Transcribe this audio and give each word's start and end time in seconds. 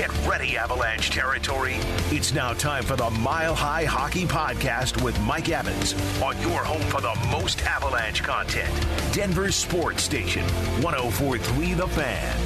Get 0.00 0.26
ready, 0.26 0.56
Avalanche 0.56 1.10
territory. 1.10 1.74
It's 2.08 2.32
now 2.32 2.54
time 2.54 2.84
for 2.84 2.96
the 2.96 3.10
Mile 3.10 3.54
High 3.54 3.84
Hockey 3.84 4.24
Podcast 4.24 5.02
with 5.02 5.20
Mike 5.20 5.50
Evans 5.50 5.92
on 6.22 6.40
your 6.40 6.64
home 6.64 6.80
for 6.88 7.02
the 7.02 7.14
most 7.30 7.60
Avalanche 7.64 8.22
content. 8.22 8.72
Denver 9.12 9.52
Sports 9.52 10.02
Station, 10.02 10.42
1043 10.80 11.74
The 11.74 11.86
Fan. 11.88 12.38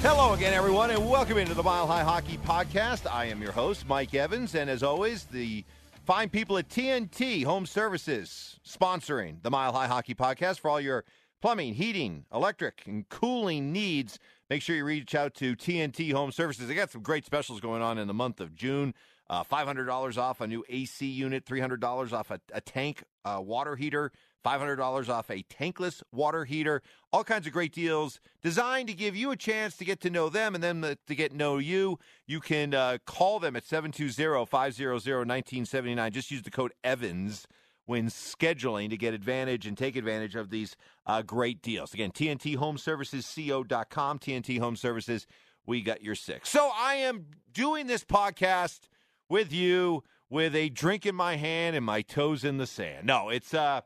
Hello 0.00 0.32
again, 0.32 0.54
everyone, 0.54 0.92
and 0.92 1.10
welcome 1.10 1.36
into 1.36 1.52
the 1.52 1.62
Mile 1.62 1.86
High 1.86 2.02
Hockey 2.02 2.38
Podcast. 2.38 3.06
I 3.06 3.26
am 3.26 3.42
your 3.42 3.52
host, 3.52 3.86
Mike 3.86 4.14
Evans, 4.14 4.54
and 4.54 4.70
as 4.70 4.82
always, 4.82 5.24
the 5.24 5.62
fine 6.06 6.30
people 6.30 6.56
at 6.56 6.70
TNT 6.70 7.44
Home 7.44 7.66
Services 7.66 8.58
sponsoring 8.66 9.42
the 9.42 9.50
Mile 9.50 9.74
High 9.74 9.88
Hockey 9.88 10.14
Podcast 10.14 10.60
for 10.60 10.70
all 10.70 10.80
your 10.80 11.04
plumbing, 11.42 11.74
heating, 11.74 12.24
electric, 12.32 12.82
and 12.86 13.06
cooling 13.10 13.72
needs 13.72 14.18
make 14.50 14.62
sure 14.62 14.76
you 14.76 14.84
reach 14.84 15.14
out 15.14 15.34
to 15.34 15.54
TNT 15.54 16.12
Home 16.12 16.32
Services. 16.32 16.68
They 16.68 16.74
got 16.74 16.90
some 16.90 17.02
great 17.02 17.24
specials 17.24 17.60
going 17.60 17.82
on 17.82 17.98
in 17.98 18.08
the 18.08 18.14
month 18.14 18.40
of 18.40 18.54
June. 18.54 18.94
Uh, 19.30 19.44
$500 19.44 20.16
off 20.16 20.40
a 20.40 20.46
new 20.46 20.64
AC 20.70 21.04
unit, 21.04 21.44
$300 21.44 22.12
off 22.12 22.30
a, 22.30 22.40
a 22.54 22.62
tank 22.62 23.04
uh, 23.26 23.38
water 23.44 23.76
heater, 23.76 24.10
$500 24.42 25.08
off 25.10 25.28
a 25.28 25.42
tankless 25.42 26.02
water 26.12 26.46
heater. 26.46 26.80
All 27.12 27.24
kinds 27.24 27.46
of 27.46 27.52
great 27.52 27.74
deals 27.74 28.20
designed 28.42 28.88
to 28.88 28.94
give 28.94 29.14
you 29.14 29.30
a 29.30 29.36
chance 29.36 29.76
to 29.76 29.84
get 29.84 30.00
to 30.00 30.10
know 30.10 30.30
them 30.30 30.54
and 30.54 30.64
then 30.64 30.96
to 31.06 31.14
get 31.14 31.32
to 31.32 31.36
know 31.36 31.58
you. 31.58 31.98
You 32.26 32.40
can 32.40 32.72
uh, 32.72 32.98
call 33.04 33.38
them 33.38 33.54
at 33.54 33.66
720 33.66 34.46
500 34.46 34.92
1979. 34.94 36.12
Just 36.12 36.30
use 36.30 36.42
the 36.42 36.50
code 36.50 36.72
EVANS 36.82 37.44
when 37.88 38.08
scheduling 38.08 38.90
to 38.90 38.98
get 38.98 39.14
advantage 39.14 39.66
and 39.66 39.78
take 39.78 39.96
advantage 39.96 40.34
of 40.34 40.50
these 40.50 40.76
uh, 41.06 41.22
great 41.22 41.62
deals. 41.62 41.94
Again, 41.94 42.10
TNT 42.10 42.54
Home 42.56 42.76
Services, 42.76 43.24
co.com, 43.34 44.18
TNT 44.18 44.58
Home 44.58 44.76
Services, 44.76 45.26
we 45.64 45.80
got 45.80 46.02
your 46.02 46.14
six. 46.14 46.50
So 46.50 46.70
I 46.76 46.96
am 46.96 47.24
doing 47.50 47.86
this 47.86 48.04
podcast 48.04 48.80
with 49.30 49.54
you 49.54 50.04
with 50.28 50.54
a 50.54 50.68
drink 50.68 51.06
in 51.06 51.14
my 51.14 51.36
hand 51.36 51.76
and 51.76 51.84
my 51.84 52.02
toes 52.02 52.44
in 52.44 52.58
the 52.58 52.66
sand. 52.66 53.06
No, 53.06 53.30
it's 53.30 53.54
uh 53.54 53.80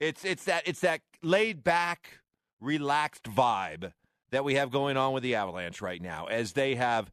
it's 0.00 0.24
it's 0.24 0.42
that 0.46 0.64
it's 0.66 0.80
that 0.80 1.02
laid 1.22 1.62
back, 1.62 2.18
relaxed 2.60 3.24
vibe 3.24 3.92
that 4.32 4.42
we 4.42 4.56
have 4.56 4.72
going 4.72 4.96
on 4.96 5.12
with 5.12 5.22
the 5.22 5.36
Avalanche 5.36 5.80
right 5.80 6.02
now 6.02 6.26
as 6.26 6.54
they 6.54 6.74
have 6.74 7.12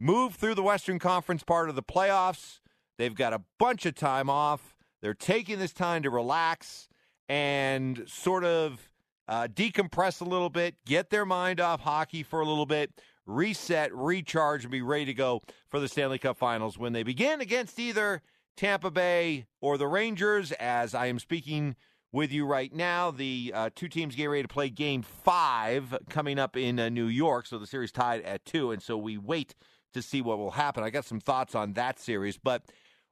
moved 0.00 0.36
through 0.36 0.54
the 0.54 0.62
Western 0.62 0.98
Conference 0.98 1.42
part 1.42 1.68
of 1.68 1.74
the 1.74 1.82
playoffs. 1.82 2.60
They've 2.96 3.14
got 3.14 3.34
a 3.34 3.42
bunch 3.58 3.84
of 3.84 3.94
time 3.94 4.30
off 4.30 4.73
they're 5.04 5.12
taking 5.12 5.58
this 5.58 5.74
time 5.74 6.02
to 6.02 6.08
relax 6.08 6.88
and 7.28 8.04
sort 8.06 8.42
of 8.42 8.88
uh, 9.28 9.48
decompress 9.48 10.22
a 10.22 10.24
little 10.24 10.48
bit, 10.48 10.76
get 10.86 11.10
their 11.10 11.26
mind 11.26 11.60
off 11.60 11.80
hockey 11.80 12.22
for 12.22 12.40
a 12.40 12.46
little 12.46 12.64
bit, 12.64 12.90
reset, 13.26 13.94
recharge, 13.94 14.64
and 14.64 14.72
be 14.72 14.80
ready 14.80 15.04
to 15.04 15.12
go 15.12 15.42
for 15.68 15.78
the 15.78 15.88
Stanley 15.88 16.18
Cup 16.18 16.38
Finals 16.38 16.78
when 16.78 16.94
they 16.94 17.02
begin 17.02 17.42
against 17.42 17.78
either 17.78 18.22
Tampa 18.56 18.90
Bay 18.90 19.44
or 19.60 19.76
the 19.76 19.86
Rangers. 19.86 20.52
As 20.52 20.94
I 20.94 21.08
am 21.08 21.18
speaking 21.18 21.76
with 22.10 22.32
you 22.32 22.46
right 22.46 22.72
now, 22.72 23.10
the 23.10 23.52
uh, 23.54 23.70
two 23.74 23.88
teams 23.88 24.14
getting 24.14 24.30
ready 24.30 24.42
to 24.42 24.48
play 24.48 24.70
Game 24.70 25.02
Five 25.02 25.98
coming 26.08 26.38
up 26.38 26.56
in 26.56 26.80
uh, 26.80 26.88
New 26.88 27.08
York. 27.08 27.46
So 27.46 27.58
the 27.58 27.66
series 27.66 27.92
tied 27.92 28.22
at 28.22 28.46
two, 28.46 28.70
and 28.70 28.82
so 28.82 28.96
we 28.96 29.18
wait 29.18 29.54
to 29.92 30.00
see 30.00 30.22
what 30.22 30.38
will 30.38 30.52
happen. 30.52 30.82
I 30.82 30.88
got 30.88 31.04
some 31.04 31.20
thoughts 31.20 31.54
on 31.54 31.74
that 31.74 32.00
series, 32.00 32.38
but 32.38 32.62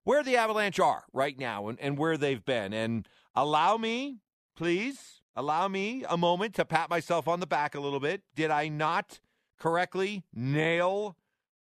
where 0.05 0.23
the 0.23 0.37
Avalanche 0.37 0.81
are 0.81 1.05
right 1.13 1.39
now 1.39 1.69
and, 1.69 1.79
and 1.81 1.99
where 1.99 2.17
they've 2.17 2.45
been. 2.45 2.73
And 2.73 3.09
allow 3.35 3.77
me, 3.77 4.19
please, 4.57 5.21
allow 5.37 5.69
me 5.69 6.05
a 6.09 6.17
moment 6.17 6.55
to 6.57 6.65
pat 6.65 6.91
myself 6.91 7.29
on 7.29 7.41
the 7.41 7.47
back 7.47 7.75
a 7.75 7.81
little 7.81 8.01
bit. 8.01 8.23
Did 8.35 8.51
I 8.51 8.69
not 8.69 9.21
correctly 9.59 10.25
nail 10.35 11.17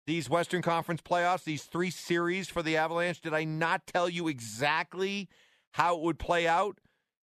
these 0.05 0.29
Western 0.29 0.61
Conference 0.61 1.01
playoffs, 1.01 1.43
these 1.43 1.63
three 1.63 1.89
series 1.89 2.47
for 2.47 2.63
the 2.63 2.77
Avalanche? 2.77 3.21
Did 3.21 3.33
I 3.33 3.43
not 3.43 3.87
tell 3.87 4.07
you 4.07 4.27
exactly 4.27 5.27
how 5.71 5.95
it 5.97 6.01
would 6.01 6.19
play 6.19 6.47
out? 6.47 6.79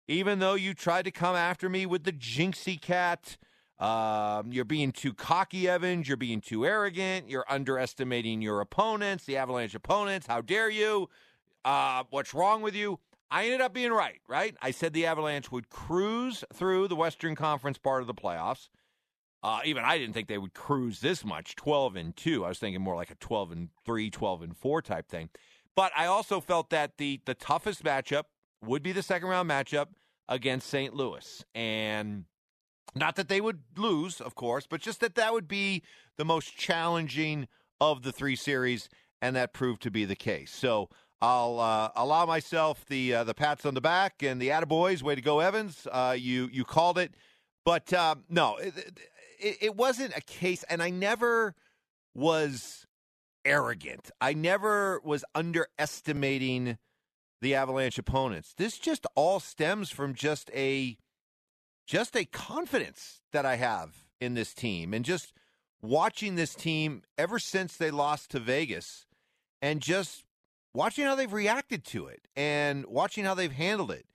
Even 0.09 0.41
though 0.41 0.55
you 0.55 0.75
tried 0.75 1.05
to 1.05 1.11
come 1.11 1.37
after 1.37 1.69
me 1.69 1.87
with 1.87 2.05
the 2.05 2.13
jinxie 2.13 2.81
cat 2.81 3.37
um, 3.83 4.53
you're 4.53 4.65
being 4.65 4.93
too 4.93 5.13
cocky, 5.13 5.69
Evans. 5.69 6.07
You're 6.07 6.17
being 6.17 6.41
too 6.41 6.65
arrogant. 6.65 7.29
You're 7.29 7.45
underestimating 7.49 8.41
your 8.41 8.61
opponents, 8.61 9.25
the 9.25 9.37
Avalanche 9.37 9.75
opponents. 9.75 10.29
How 10.29 10.41
dare 10.41 10.71
you? 10.71 11.09
Uh, 11.65 12.05
what's 12.11 12.33
wrong 12.33 12.63
with 12.63 12.77
you? 12.77 13.01
I 13.29 13.47
ended 13.47 13.61
up 13.61 13.75
being 13.75 13.91
right, 13.91 14.21
right? 14.29 14.55
I 14.63 14.71
said 14.71 14.93
the 14.93 15.07
Avalanche 15.07 15.51
would 15.51 15.69
cruise 15.69 16.45
through 16.55 16.87
the 16.87 16.95
Western 16.95 17.35
Conference 17.35 17.77
part 17.77 18.03
of 18.03 18.07
the 18.07 18.15
playoffs. 18.15 18.69
Uh, 19.43 19.61
even 19.65 19.83
I 19.83 19.99
didn't 19.99 20.15
think 20.15 20.29
they 20.29 20.39
would 20.39 20.55
cruise 20.55 21.01
this 21.01 21.25
much, 21.25 21.57
12 21.57 21.97
and 21.97 22.17
2. 22.17 22.45
I 22.45 22.49
was 22.49 22.61
thinking 22.61 22.81
more 22.81 22.95
like 22.95 23.11
a 23.11 23.17
12 23.17 23.51
and 23.51 23.69
3, 23.85 24.11
12 24.11 24.43
and 24.43 24.57
4 24.57 24.83
type 24.83 25.09
thing. 25.09 25.29
But 25.75 25.91
I 25.97 26.07
also 26.07 26.41
felt 26.41 26.71
that 26.71 26.99
the 26.99 27.21
the 27.25 27.35
toughest 27.35 27.83
matchup 27.83 28.25
would 28.65 28.85
be 28.85 28.93
the 28.93 29.03
second 29.03 29.29
round 29.29 29.51
matchup 29.51 29.87
against 30.29 30.69
St. 30.69 30.95
Louis. 30.95 31.45
And 31.55 32.27
not 32.95 33.17
that 33.17 33.29
they 33.29 33.41
would 33.41 33.61
lose, 33.77 34.21
of 34.21 34.35
course, 34.35 34.67
but 34.69 34.81
just 34.81 35.01
that 35.01 35.15
that 35.15 35.33
would 35.33 35.49
be 35.49 35.83
the 36.19 36.25
most 36.25 36.57
challenging 36.57 37.49
of 37.81 38.03
the 38.03 38.13
three 38.13 38.37
series, 38.37 38.89
and 39.21 39.35
that 39.37 39.53
proved 39.53 39.83
to 39.83 39.91
be 39.91 40.05
the 40.05 40.17
case. 40.17 40.51
So 40.51 40.89
I'll 41.21 41.59
uh, 41.59 41.91
allow 41.97 42.27
myself 42.27 42.85
the 42.87 43.15
uh, 43.15 43.25
the 43.25 43.35
pats 43.35 43.65
on 43.65 43.75
the 43.75 43.81
back 43.81 44.23
and 44.23 44.41
the 44.41 44.49
attaboys. 44.49 45.03
Way 45.03 45.15
to 45.15 45.23
go, 45.23 45.41
Evans! 45.41 45.87
Uh, 45.91 46.17
you 46.19 46.49
you 46.53 46.65
called 46.65 46.99
it, 46.99 47.15
but 47.65 47.93
um, 47.93 48.25
no, 48.29 48.57
it, 48.57 48.75
it, 49.41 49.57
it 49.61 49.77
wasn't 49.77 50.17
a 50.17 50.21
case, 50.21 50.65
and 50.65 50.83
I 50.83 50.91
never 50.91 51.55
was 52.15 52.87
arrogant. 53.45 54.11
I 54.21 54.35
never 54.35 55.01
was 55.05 55.25
underestimating 55.35 56.79
the 57.41 57.55
Avalanche 57.55 57.99
opponents. 57.99 58.55
This 58.57 58.79
just 58.79 59.07
all 59.15 59.41
stems 59.41 59.91
from 59.91 60.15
just 60.15 60.51
a 60.55 60.97
just 61.87 62.17
a 62.17 62.25
confidence 62.25 63.21
that 63.33 63.47
I 63.47 63.57
have 63.57 64.05
in 64.21 64.35
this 64.35 64.55
team 64.55 64.95
and 64.95 65.05
just 65.05 65.33
watching 65.81 66.37
this 66.37 66.55
team 66.55 67.03
ever 67.19 67.39
since 67.39 67.77
they 67.77 67.91
lost 67.91 68.31
to 68.31 68.39
Vegas 68.39 69.07
and 69.61 69.81
just 69.81 70.25
watching 70.75 71.05
how 71.05 71.15
they've 71.15 71.33
reacted 71.33 71.85
to 71.85 72.07
it 72.07 72.23
and 72.37 72.87
watching 72.87 73.25
how 73.25 73.35
they've 73.35 73.53
handled 73.53 73.91
it 73.91 74.07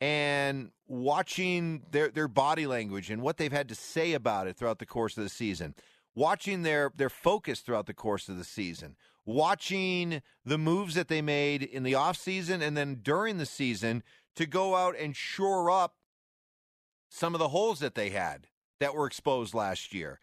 and 0.00 0.70
watching 0.86 1.82
their 1.90 2.10
their 2.10 2.28
body 2.28 2.66
language 2.66 3.10
and 3.10 3.22
what 3.22 3.36
they've 3.36 3.52
had 3.52 3.68
to 3.68 3.74
say 3.74 4.12
about 4.12 4.46
it 4.46 4.56
throughout 4.56 4.78
the 4.78 4.86
course 4.86 5.16
of 5.16 5.22
the 5.22 5.30
season 5.30 5.74
watching 6.14 6.62
their 6.62 6.90
their 6.96 7.08
focus 7.08 7.60
throughout 7.60 7.86
the 7.86 7.94
course 7.94 8.28
of 8.28 8.36
the 8.36 8.44
season 8.44 8.96
watching 9.24 10.20
the 10.44 10.58
moves 10.58 10.94
that 10.94 11.08
they 11.08 11.22
made 11.22 11.62
in 11.62 11.82
the 11.84 11.92
offseason 11.92 12.60
and 12.60 12.76
then 12.76 12.98
during 13.02 13.38
the 13.38 13.46
season 13.46 14.02
to 14.36 14.44
go 14.46 14.74
out 14.74 14.94
and 14.98 15.16
shore 15.16 15.70
up 15.70 15.94
some 17.14 17.32
of 17.32 17.38
the 17.38 17.48
holes 17.48 17.78
that 17.78 17.94
they 17.94 18.10
had 18.10 18.48
that 18.80 18.92
were 18.92 19.06
exposed 19.06 19.54
last 19.54 19.94
year. 19.94 20.18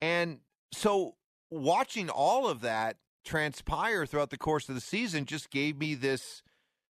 And 0.00 0.38
so 0.72 1.16
watching 1.50 2.08
all 2.08 2.46
of 2.46 2.60
that 2.60 2.98
transpire 3.24 4.06
throughout 4.06 4.30
the 4.30 4.38
course 4.38 4.68
of 4.68 4.76
the 4.76 4.80
season 4.80 5.24
just 5.24 5.50
gave 5.50 5.76
me 5.76 5.96
this 5.96 6.44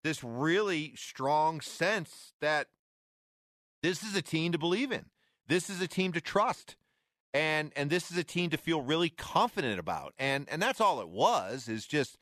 this 0.06 0.24
really 0.24 0.94
strong 0.96 1.60
sense 1.60 2.32
that 2.40 2.68
this 3.84 4.04
is 4.04 4.16
a 4.16 4.22
team 4.22 4.54
to 4.54 4.58
believe 4.58 4.92
in. 4.92 5.08
This 5.48 5.70
is 5.70 5.82
a 5.82 5.88
team 5.88 6.14
to 6.14 6.22
trust. 6.22 6.78
And 7.34 7.74
and 7.76 7.90
this 7.90 8.10
is 8.10 8.18
a 8.18 8.24
team 8.24 8.52
to 8.52 8.58
feel 8.58 8.82
really 8.82 9.10
confident 9.10 9.80
about. 9.80 10.14
And 10.18 10.48
and 10.50 10.62
that's 10.62 10.80
all 10.80 11.02
it 11.02 11.10
was 11.10 11.68
is 11.68 11.86
just 11.86 12.18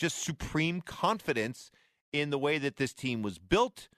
just 0.00 0.18
supreme 0.18 0.80
confidence 0.80 1.70
in 2.12 2.30
the 2.30 2.38
way 2.38 2.58
that 2.58 2.76
this 2.76 2.92
team 2.92 3.22
was 3.22 3.38
built, 3.38 3.88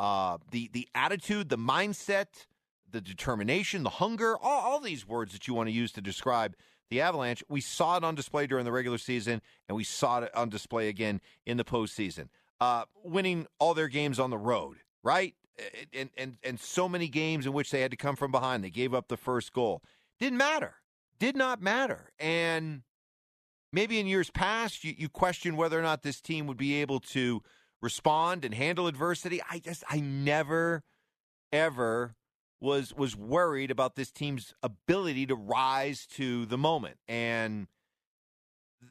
uh, 0.00 0.38
the 0.50 0.70
the 0.72 0.88
attitude, 0.94 1.50
the 1.50 1.58
mindset, 1.58 2.46
the 2.90 3.02
determination, 3.02 3.82
the 3.82 3.90
hunger, 3.90 4.34
all, 4.38 4.62
all 4.62 4.80
these 4.80 5.06
words 5.06 5.34
that 5.34 5.46
you 5.46 5.52
want 5.52 5.68
to 5.68 5.72
use 5.72 5.92
to 5.92 6.00
describe 6.00 6.56
the 6.88 7.02
Avalanche. 7.02 7.44
We 7.50 7.60
saw 7.60 7.98
it 7.98 8.02
on 8.02 8.14
display 8.14 8.46
during 8.46 8.64
the 8.64 8.72
regular 8.72 8.96
season, 8.96 9.42
and 9.68 9.76
we 9.76 9.84
saw 9.84 10.20
it 10.20 10.34
on 10.34 10.48
display 10.48 10.88
again 10.88 11.20
in 11.44 11.58
the 11.58 11.64
postseason. 11.64 12.28
Uh, 12.62 12.84
winning 13.04 13.46
all 13.58 13.74
their 13.74 13.88
games 13.88 14.18
on 14.18 14.30
the 14.30 14.38
road, 14.38 14.78
right? 15.04 15.34
And, 15.92 16.08
and 16.16 16.38
and 16.42 16.58
so 16.58 16.88
many 16.88 17.06
games 17.06 17.44
in 17.44 17.52
which 17.52 17.70
they 17.70 17.82
had 17.82 17.90
to 17.90 17.96
come 17.98 18.16
from 18.16 18.32
behind. 18.32 18.64
They 18.64 18.70
gave 18.70 18.94
up 18.94 19.08
the 19.08 19.18
first 19.18 19.52
goal. 19.52 19.82
Didn't 20.18 20.38
matter. 20.38 20.76
Did 21.18 21.36
not 21.36 21.60
matter. 21.60 22.10
And 22.18 22.84
maybe 23.70 24.00
in 24.00 24.06
years 24.06 24.30
past, 24.30 24.82
you, 24.82 24.94
you 24.96 25.10
question 25.10 25.56
whether 25.56 25.78
or 25.78 25.82
not 25.82 26.02
this 26.02 26.22
team 26.22 26.46
would 26.46 26.56
be 26.56 26.80
able 26.80 27.00
to 27.00 27.42
respond 27.82 28.44
and 28.44 28.54
handle 28.54 28.86
adversity. 28.86 29.40
I 29.50 29.58
just 29.58 29.84
I 29.88 30.00
never 30.00 30.82
ever 31.52 32.14
was 32.60 32.94
was 32.94 33.16
worried 33.16 33.70
about 33.70 33.96
this 33.96 34.10
team's 34.10 34.54
ability 34.62 35.26
to 35.26 35.34
rise 35.34 36.06
to 36.06 36.44
the 36.46 36.58
moment 36.58 36.98
and 37.08 37.66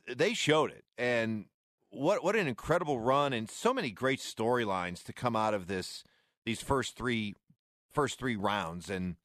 they 0.08 0.34
showed 0.34 0.72
it 0.72 0.84
and 0.98 1.46
what 1.92 2.24
what 2.24 2.36
an 2.36 2.48
incredible 2.48 3.00
run 3.00 3.32
and 3.32 3.50
so 3.50 3.74
many 3.74 3.92
great 3.92 4.20
storylines 4.20 5.04
to 5.04 5.14
come 5.14 5.36
out 5.36 5.54
of 5.54 5.68
this 5.68 6.04
these 6.46 6.62
first 6.62 6.96
three 6.98 7.36
first 7.92 8.18
three 8.18 8.36
rounds 8.36 8.90
and 8.90 9.16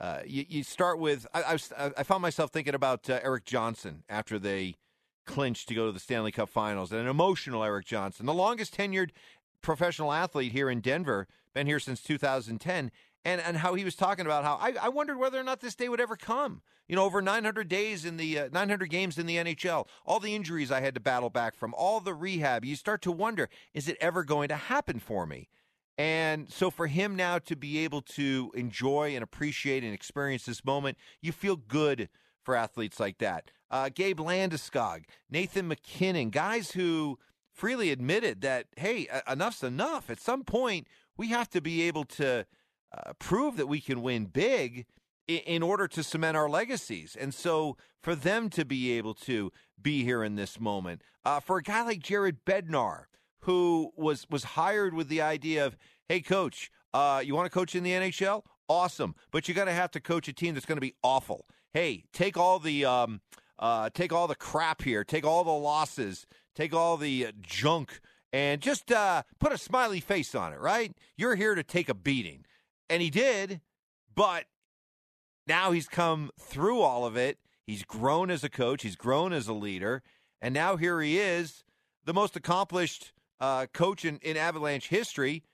uh, 0.00 0.20
you, 0.24 0.46
you, 0.48 0.62
start 0.62 0.98
with 0.98 1.26
I, 1.34 1.58
I, 1.76 1.90
I, 1.98 2.02
found 2.04 2.22
myself 2.22 2.50
thinking 2.50 2.74
about 2.74 3.10
uh, 3.10 3.20
Erik 3.22 3.44
Johnson 3.44 4.02
after 4.08 4.38
they 4.38 4.76
clinched 5.30 5.68
to 5.68 5.74
go 5.74 5.86
to 5.86 5.92
the 5.92 6.00
Stanley 6.00 6.32
Cup 6.32 6.48
Finals, 6.48 6.90
and 6.90 7.00
an 7.00 7.06
emotional 7.06 7.62
Erik 7.62 7.86
Johnson, 7.86 8.26
the 8.26 8.34
longest 8.34 8.76
tenured 8.76 9.10
professional 9.62 10.12
athlete 10.12 10.52
here 10.52 10.68
in 10.68 10.80
Denver, 10.80 11.28
been 11.54 11.66
here 11.66 11.78
since 11.78 12.02
2010, 12.02 12.90
and 13.24 13.40
and 13.40 13.56
how 13.58 13.74
he 13.74 13.84
was 13.84 13.94
talking 13.94 14.26
about 14.26 14.44
how 14.44 14.54
I, 14.60 14.74
I 14.82 14.88
wondered 14.88 15.18
whether 15.18 15.38
or 15.38 15.44
not 15.44 15.60
this 15.60 15.74
day 15.74 15.88
would 15.88 16.00
ever 16.00 16.16
come. 16.16 16.62
You 16.88 16.96
know, 16.96 17.04
over 17.04 17.22
900 17.22 17.68
days 17.68 18.04
in 18.04 18.16
the 18.16 18.40
uh, 18.40 18.48
900 18.52 18.90
games 18.90 19.18
in 19.18 19.26
the 19.26 19.36
NHL, 19.36 19.86
all 20.04 20.18
the 20.18 20.34
injuries 20.34 20.72
I 20.72 20.80
had 20.80 20.94
to 20.94 21.00
battle 21.00 21.30
back 21.30 21.54
from, 21.54 21.74
all 21.74 22.00
the 22.00 22.14
rehab. 22.14 22.64
You 22.64 22.74
start 22.74 23.00
to 23.02 23.12
wonder, 23.12 23.48
is 23.72 23.88
it 23.88 23.96
ever 24.00 24.24
going 24.24 24.48
to 24.48 24.56
happen 24.56 24.98
for 24.98 25.26
me? 25.26 25.48
And 25.96 26.50
so 26.50 26.70
for 26.70 26.88
him 26.88 27.14
now 27.14 27.38
to 27.38 27.54
be 27.54 27.78
able 27.80 28.00
to 28.02 28.50
enjoy 28.54 29.14
and 29.14 29.22
appreciate 29.22 29.84
and 29.84 29.94
experience 29.94 30.46
this 30.46 30.64
moment, 30.64 30.96
you 31.20 31.30
feel 31.30 31.56
good 31.56 32.08
for 32.42 32.56
athletes 32.56 32.98
like 32.98 33.18
that. 33.18 33.50
Uh, 33.70 33.88
Gabe 33.88 34.20
Landeskog, 34.20 35.04
Nathan 35.30 35.68
MacKinnon, 35.68 36.30
guys 36.30 36.72
who 36.72 37.18
freely 37.52 37.90
admitted 37.90 38.40
that, 38.40 38.66
hey, 38.76 39.06
enough's 39.30 39.62
enough. 39.62 40.10
At 40.10 40.20
some 40.20 40.44
point, 40.44 40.86
we 41.16 41.28
have 41.28 41.48
to 41.50 41.60
be 41.60 41.82
able 41.82 42.04
to 42.04 42.46
uh, 42.92 43.12
prove 43.18 43.56
that 43.56 43.66
we 43.66 43.80
can 43.80 44.02
win 44.02 44.24
big 44.24 44.86
in, 45.28 45.38
in 45.38 45.62
order 45.62 45.86
to 45.88 46.02
cement 46.02 46.36
our 46.36 46.48
legacies. 46.48 47.16
And 47.18 47.32
so 47.32 47.76
for 48.02 48.14
them 48.14 48.48
to 48.50 48.64
be 48.64 48.92
able 48.92 49.14
to 49.14 49.52
be 49.80 50.04
here 50.04 50.24
in 50.24 50.36
this 50.36 50.58
moment, 50.58 51.02
uh, 51.24 51.40
for 51.40 51.58
a 51.58 51.62
guy 51.62 51.82
like 51.82 52.00
Jared 52.00 52.44
Bednar, 52.44 53.04
who 53.44 53.92
was 53.96 54.26
was 54.28 54.44
hired 54.44 54.94
with 54.94 55.08
the 55.08 55.22
idea 55.22 55.64
of, 55.64 55.76
hey, 56.08 56.20
coach, 56.20 56.70
uh, 56.92 57.22
you 57.24 57.34
want 57.34 57.46
to 57.46 57.50
coach 57.50 57.74
in 57.74 57.82
the 57.82 57.92
NHL? 57.92 58.42
Awesome, 58.68 59.14
but 59.30 59.48
you're 59.48 59.54
going 59.54 59.66
to 59.66 59.72
have 59.72 59.90
to 59.92 60.00
coach 60.00 60.28
a 60.28 60.32
team 60.32 60.54
that's 60.54 60.66
going 60.66 60.76
to 60.76 60.80
be 60.80 60.94
awful. 61.02 61.46
Hey, 61.72 62.04
take 62.12 62.36
all 62.36 62.58
the 62.58 62.84
um, 62.84 63.20
uh, 63.60 63.90
take 63.90 64.12
all 64.12 64.26
the 64.26 64.34
crap 64.34 64.82
here, 64.82 65.04
take 65.04 65.24
all 65.24 65.44
the 65.44 65.50
losses, 65.50 66.26
take 66.56 66.74
all 66.74 66.96
the 66.96 67.26
uh, 67.26 67.32
junk, 67.40 68.00
and 68.32 68.60
just 68.60 68.90
uh, 68.90 69.22
put 69.38 69.52
a 69.52 69.58
smiley 69.58 70.00
face 70.00 70.34
on 70.34 70.52
it. 70.52 70.58
Right? 70.58 70.92
You're 71.16 71.36
here 71.36 71.54
to 71.54 71.62
take 71.62 71.88
a 71.88 71.94
beating, 71.94 72.44
and 72.88 73.00
he 73.00 73.10
did, 73.10 73.60
but 74.14 74.46
now 75.46 75.70
he's 75.70 75.88
come 75.88 76.30
through 76.40 76.80
all 76.80 77.06
of 77.06 77.16
it. 77.16 77.38
He's 77.66 77.84
grown 77.84 78.30
as 78.30 78.42
a 78.42 78.48
coach. 78.48 78.82
He's 78.82 78.96
grown 78.96 79.32
as 79.32 79.46
a 79.46 79.52
leader, 79.52 80.02
and 80.40 80.52
now 80.54 80.76
here 80.76 81.00
he 81.00 81.18
is, 81.18 81.62
the 82.04 82.14
most 82.14 82.34
accomplished 82.34 83.12
uh, 83.40 83.66
coach 83.72 84.04
in, 84.04 84.18
in 84.22 84.36
Avalanche 84.36 84.88
history 84.88 85.44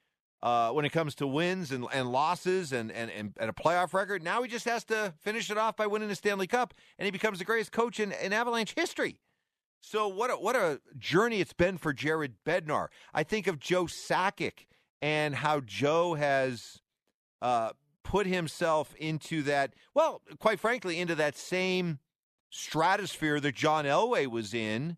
uh, 0.47 0.71
when 0.71 0.85
it 0.85 0.91
comes 0.91 1.17
to 1.17 1.27
wins 1.27 1.73
and, 1.73 1.85
and 1.93 2.13
losses 2.13 2.73
and, 2.73 2.93
and, 2.93 3.11
and, 3.11 3.33
a 3.37 3.53
playoff 3.53 3.93
record. 3.93 4.23
Now 4.23 4.45
he 4.45 4.49
just 4.49 4.65
has 4.67 4.85
to 4.85 5.13
finish 5.19 5.51
it 5.51 5.59
off 5.59 5.77
by 5.77 5.89
winning 5.89 6.09
the 6.09 6.15
Stanley 6.15 6.47
Cup, 6.47 6.73
and 7.01 7.05
he 7.05 7.11
becomes 7.11 7.41
the 7.41 7.45
greatest 7.45 7.73
coach 7.73 7.99
in, 7.99 8.13
in 8.13 8.33
Avalanche 8.33 8.73
history. 8.77 9.19
So 9.81 10.07
what 10.07 10.31
a, 10.31 10.35
what 10.35 10.55
a 10.55 10.81
journey 10.97 11.41
it's 11.41 11.53
been 11.53 11.79
for 11.79 11.93
Jared 11.93 12.35
Bednar. 12.47 12.87
I 13.13 13.25
think 13.25 13.49
of 13.49 13.59
Joe 13.59 13.87
Sakic 13.87 14.67
and 15.03 15.35
how 15.35 15.59
Joe 15.59 16.15
has 16.15 16.81
uh, 17.43 17.71
put 18.05 18.29
himself 18.29 18.95
into 19.01 19.43
that. 19.43 19.75
Well, 19.95 20.23
quite 20.39 20.61
frankly, 20.61 21.01
into 21.01 21.17
that 21.17 21.37
same 21.37 21.99
stratosphere 22.51 23.41
that 23.41 23.57
John 23.57 23.85
Elway 23.85 24.29
was 24.29 24.55
in 24.55 24.97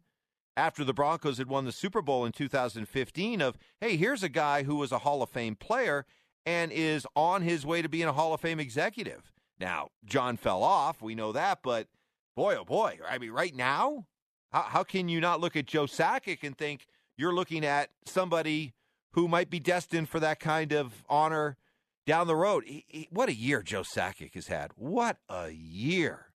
after 0.59 0.83
the 0.83 0.93
Broncos 0.93 1.39
had 1.39 1.47
won 1.47 1.65
the 1.65 1.73
Super 1.73 2.03
Bowl 2.03 2.25
in 2.25 2.33
2015 2.33 3.41
of, 3.41 3.57
hey, 3.81 3.97
here's 3.97 4.25
a 4.25 4.29
guy 4.29 4.65
who 4.65 4.75
was 4.75 4.91
a 4.91 4.99
Hall 4.99 5.23
of 5.23 5.31
Fame 5.31 5.55
player 5.55 6.05
and 6.45 6.73
is 6.73 7.07
on 7.15 7.43
his 7.43 7.65
way 7.65 7.81
to 7.81 7.89
being 7.89 8.09
a 8.09 8.13
Hall 8.13 8.35
of 8.35 8.41
Fame 8.41 8.59
executive. 8.59 9.31
Now, 9.61 9.91
John 10.05 10.37
fell 10.37 10.65
off, 10.65 11.01
we 11.01 11.15
know 11.15 11.31
that, 11.31 11.61
but 11.63 11.87
boy, 12.35 12.57
oh 12.57 12.65
boy, 12.65 12.99
I 13.09 13.19
mean, 13.19 13.31
right 13.31 13.55
now, 13.55 14.07
how, 14.51 14.63
how 14.63 14.83
can 14.83 15.09
you 15.09 15.21
not 15.21 15.41
look 15.41 15.55
at 15.55 15.67
Joe 15.67 15.87
Sakic 15.87 16.39
and 16.43 16.59
think 16.59 16.87
you're 17.17 17.35
looking 17.35 17.65
at 17.65 17.91
somebody 18.05 18.75
who 19.13 19.29
might 19.29 19.51
be 19.51 19.61
destined 19.61 20.09
for 20.09 20.19
that 20.19 20.41
kind 20.41 20.73
of 20.73 21.05
honor 21.09 21.57
down 22.05 22.27
the 22.27 22.35
road? 22.35 22.65
He, 22.67 22.85
he, 22.89 23.09
what 23.13 23.29
a 23.29 23.35
year 23.35 23.63
Joe 23.63 23.83
Sakic 23.83 24.35
has 24.35 24.49
had. 24.49 24.73
What 24.75 25.19
a 25.29 25.51
year 25.51 26.33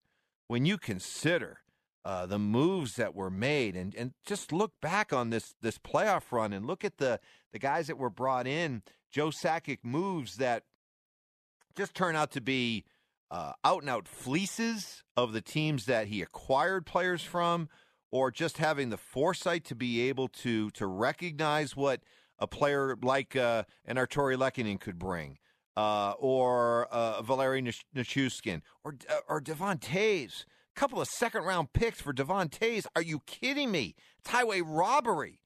when 0.48 0.66
you 0.66 0.78
consider 0.78 1.63
uh, 2.06 2.26
the 2.26 2.40
moves 2.40 2.96
that 2.96 3.16
were 3.16 3.30
made, 3.30 3.76
and 3.76 3.96
and 3.96 4.14
just 4.26 4.52
look 4.52 4.74
back 4.82 5.14
on 5.14 5.30
this 5.30 5.56
this 5.62 5.78
playoff 5.78 6.32
run 6.32 6.52
and 6.54 6.68
look 6.68 6.84
at 6.84 6.98
the 6.98 7.20
the 7.52 7.60
guys 7.60 7.88
that 7.88 7.98
were 7.98 8.10
brought 8.10 8.48
in. 8.48 8.82
Joe 9.12 9.30
Sakic 9.30 9.80
moves 9.84 10.38
that 10.38 10.64
just 11.76 11.94
turn 11.94 12.16
out 12.16 12.32
to 12.32 12.42
be 12.42 12.84
uh, 13.32 13.54
out 13.64 13.82
and 13.82 13.90
out 13.90 14.08
fleeces 14.08 15.04
of 15.16 15.34
the 15.34 15.42
teams 15.42 15.86
that 15.86 16.08
he 16.08 16.22
acquired 16.22 16.86
players 16.86 17.22
from, 17.22 17.70
or 18.12 18.32
just 18.32 18.58
having 18.58 18.90
the 18.90 18.98
foresight 18.98 19.64
to 19.66 19.76
be 19.76 20.02
able 20.02 20.28
to 20.28 20.72
to 20.72 20.86
recognize 20.86 21.76
what 21.76 22.02
a 22.38 22.48
player 22.48 22.98
like 23.02 23.36
uh, 23.36 23.64
an 23.86 23.96
Artturi 23.96 24.36
Lehkonen 24.36 24.80
could 24.80 25.00
bring. 25.00 25.38
Uh, 25.76 26.14
or 26.20 26.86
uh, 26.92 27.20
Valeri 27.24 27.60
Nichushkin, 27.96 28.62
or 28.84 28.96
or 29.28 29.42
Devon 29.42 29.80
Toews, 29.80 30.46
couple 30.76 31.02
of 31.02 31.08
second 31.08 31.44
round 31.44 31.74
picks 31.74 32.02
for 32.02 32.14
Devon 32.14 32.50
Toews. 32.50 32.86
Are 32.96 33.02
you 33.02 33.22
kidding 33.26 33.72
me? 33.72 33.96
It's 34.20 34.30
highway 34.30 34.62
robbery. 34.62 35.40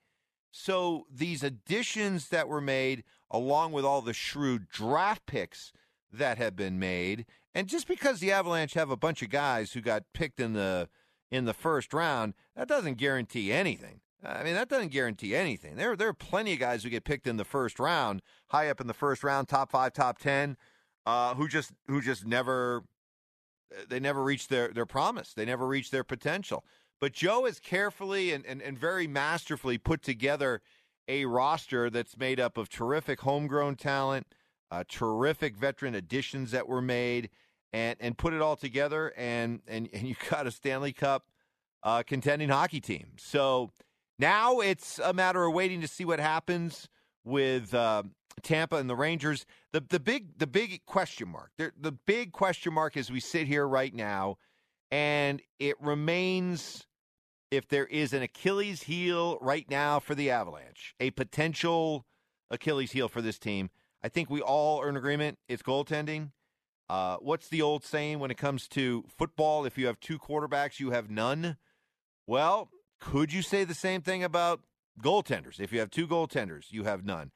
So 0.52 1.06
these 1.14 1.44
additions 1.44 2.30
that 2.30 2.48
were 2.48 2.62
made, 2.62 3.04
along 3.30 3.74
with 3.74 3.86
all 3.86 4.02
the 4.02 4.14
shrewd 4.14 4.68
draft 4.70 5.26
picks 5.26 5.72
that 6.12 6.38
have 6.38 6.56
been 6.56 6.80
made, 6.80 7.26
and 7.54 7.68
just 7.68 7.88
because 7.88 8.20
the 8.20 8.32
Avalanche 8.32 8.74
have 8.74 8.90
a 8.90 8.98
bunch 8.98 9.22
of 9.22 9.30
guys 9.30 9.74
who 9.74 9.82
got 9.82 10.04
picked 10.14 10.40
in 10.40 10.54
the 10.54 10.90
in 11.30 11.46
the 11.46 11.54
first 11.54 11.94
round, 11.94 12.34
that 12.56 12.68
doesn't 12.68 12.98
guarantee 12.98 13.52
anything. 13.52 14.00
I 14.24 14.44
mean, 14.44 14.56
that 14.56 14.70
doesn't 14.70 14.92
guarantee 14.92 15.36
anything. 15.36 15.76
There, 15.76 15.96
there 15.96 16.08
are 16.08 16.14
plenty 16.14 16.54
of 16.54 16.60
guys 16.60 16.84
who 16.84 16.90
get 16.90 17.04
picked 17.04 17.28
in 17.28 17.38
the 17.38 17.46
first 17.46 17.80
round, 17.80 18.22
high 18.48 18.70
up 18.70 18.82
in 18.82 18.88
the 18.88 18.94
first 18.94 19.24
round, 19.24 19.48
top 19.48 19.72
five, 19.72 19.94
top 19.94 20.18
ten, 20.18 20.58
uh, 21.06 21.36
who 21.36 21.48
just 21.48 21.72
who 21.88 22.02
just 22.02 22.26
never 22.26 22.84
they 23.90 24.00
never 24.00 24.24
reached 24.24 24.50
their, 24.50 24.70
their 24.70 24.86
promise. 24.86 25.34
They 25.34 25.46
never 25.46 25.68
reached 25.68 25.92
their 25.92 26.04
potential. 26.04 26.64
But 27.00 27.14
Joe 27.14 27.46
has 27.46 27.60
carefully 27.60 28.32
and, 28.32 28.46
and, 28.46 28.62
and 28.62 28.78
very 28.78 29.08
masterfully 29.08 29.78
put 29.78 30.02
together 30.02 30.62
a 31.08 31.26
roster 31.26 31.90
that's 31.90 32.18
made 32.18 32.40
up 32.40 32.58
of 32.58 32.70
terrific 32.70 33.22
homegrown 33.22 33.76
talent, 33.76 34.28
uh, 34.72 34.84
terrific 34.88 35.56
veteran 35.56 35.96
additions 35.96 36.52
that 36.52 36.68
were 36.68 36.82
made, 36.82 37.30
and, 37.72 37.98
and 38.00 38.18
put 38.18 38.34
it 38.34 38.42
all 38.42 38.56
together, 38.56 39.14
and, 39.16 39.62
and, 39.68 39.90
and 39.94 40.08
you 40.08 40.16
got 40.30 40.48
a 40.48 40.52
Stanley 40.52 40.94
Cup 40.94 41.26
uh, 41.84 42.04
contending 42.06 42.50
hockey 42.50 42.82
team. 42.82 43.08
So 43.18 43.72
now 44.20 44.60
it's 44.60 45.00
a 45.00 45.14
matter 45.14 45.46
of 45.46 45.54
waiting 45.54 45.82
to 45.82 45.88
see 45.88 46.04
what 46.04 46.20
happens 46.20 46.90
with 47.24 47.74
uh, 47.74 48.04
Tampa 48.44 48.78
and 48.78 48.90
the 48.90 48.96
Rangers. 48.96 49.46
The 49.74 49.82
the 49.82 50.00
big 50.00 50.38
the 50.38 50.48
big 50.48 50.86
question 50.86 51.30
mark. 51.30 51.52
The, 51.58 51.72
the 51.80 51.92
big 51.92 52.32
question 52.32 52.74
mark 52.74 52.98
as 52.98 53.12
we 53.12 53.20
sit 53.20 53.48
here 53.48 53.68
right 53.68 53.94
now, 53.94 54.38
and 54.92 55.42
it 55.60 55.76
remains 55.82 56.86
if 57.50 57.68
there 57.68 57.86
is 57.86 58.14
an 58.14 58.22
Achilles 58.22 58.84
heel 58.84 59.38
right 59.42 59.70
now 59.70 60.00
for 60.00 60.16
the 60.16 60.30
Avalanche, 60.30 60.96
a 61.00 61.12
potential 61.12 62.06
Achilles 62.50 62.92
heel 62.92 63.08
for 63.08 63.22
this 63.22 63.40
team. 63.40 63.70
I 64.04 64.10
think 64.10 64.30
we 64.30 64.42
all 64.42 64.82
are 64.82 64.90
in 64.90 64.98
agreement. 64.98 65.40
It's 65.48 65.64
goaltending. 65.64 66.32
Uh, 66.90 67.18
what's 67.18 67.50
the 67.50 67.62
old 67.62 67.84
saying 67.84 68.20
when 68.20 68.32
it 68.32 68.38
comes 68.38 68.68
to 68.70 69.04
football? 69.18 69.66
If 69.66 69.78
you 69.78 69.88
have 69.88 70.00
two 70.00 70.20
quarterbacks, 70.20 70.80
you 70.80 70.92
have 70.92 71.10
none. 71.10 71.58
Well, 72.26 72.70
could 73.00 73.34
you 73.34 73.42
say 73.42 73.64
the 73.64 73.74
same 73.74 74.02
thing 74.02 74.24
about 74.24 74.62
goaltenders? 75.02 75.60
If 75.60 75.74
you 75.74 75.80
have 75.80 75.90
two 75.90 76.08
goaltenders, 76.08 76.72
you 76.72 76.84
have 76.84 77.04
none 77.04 77.32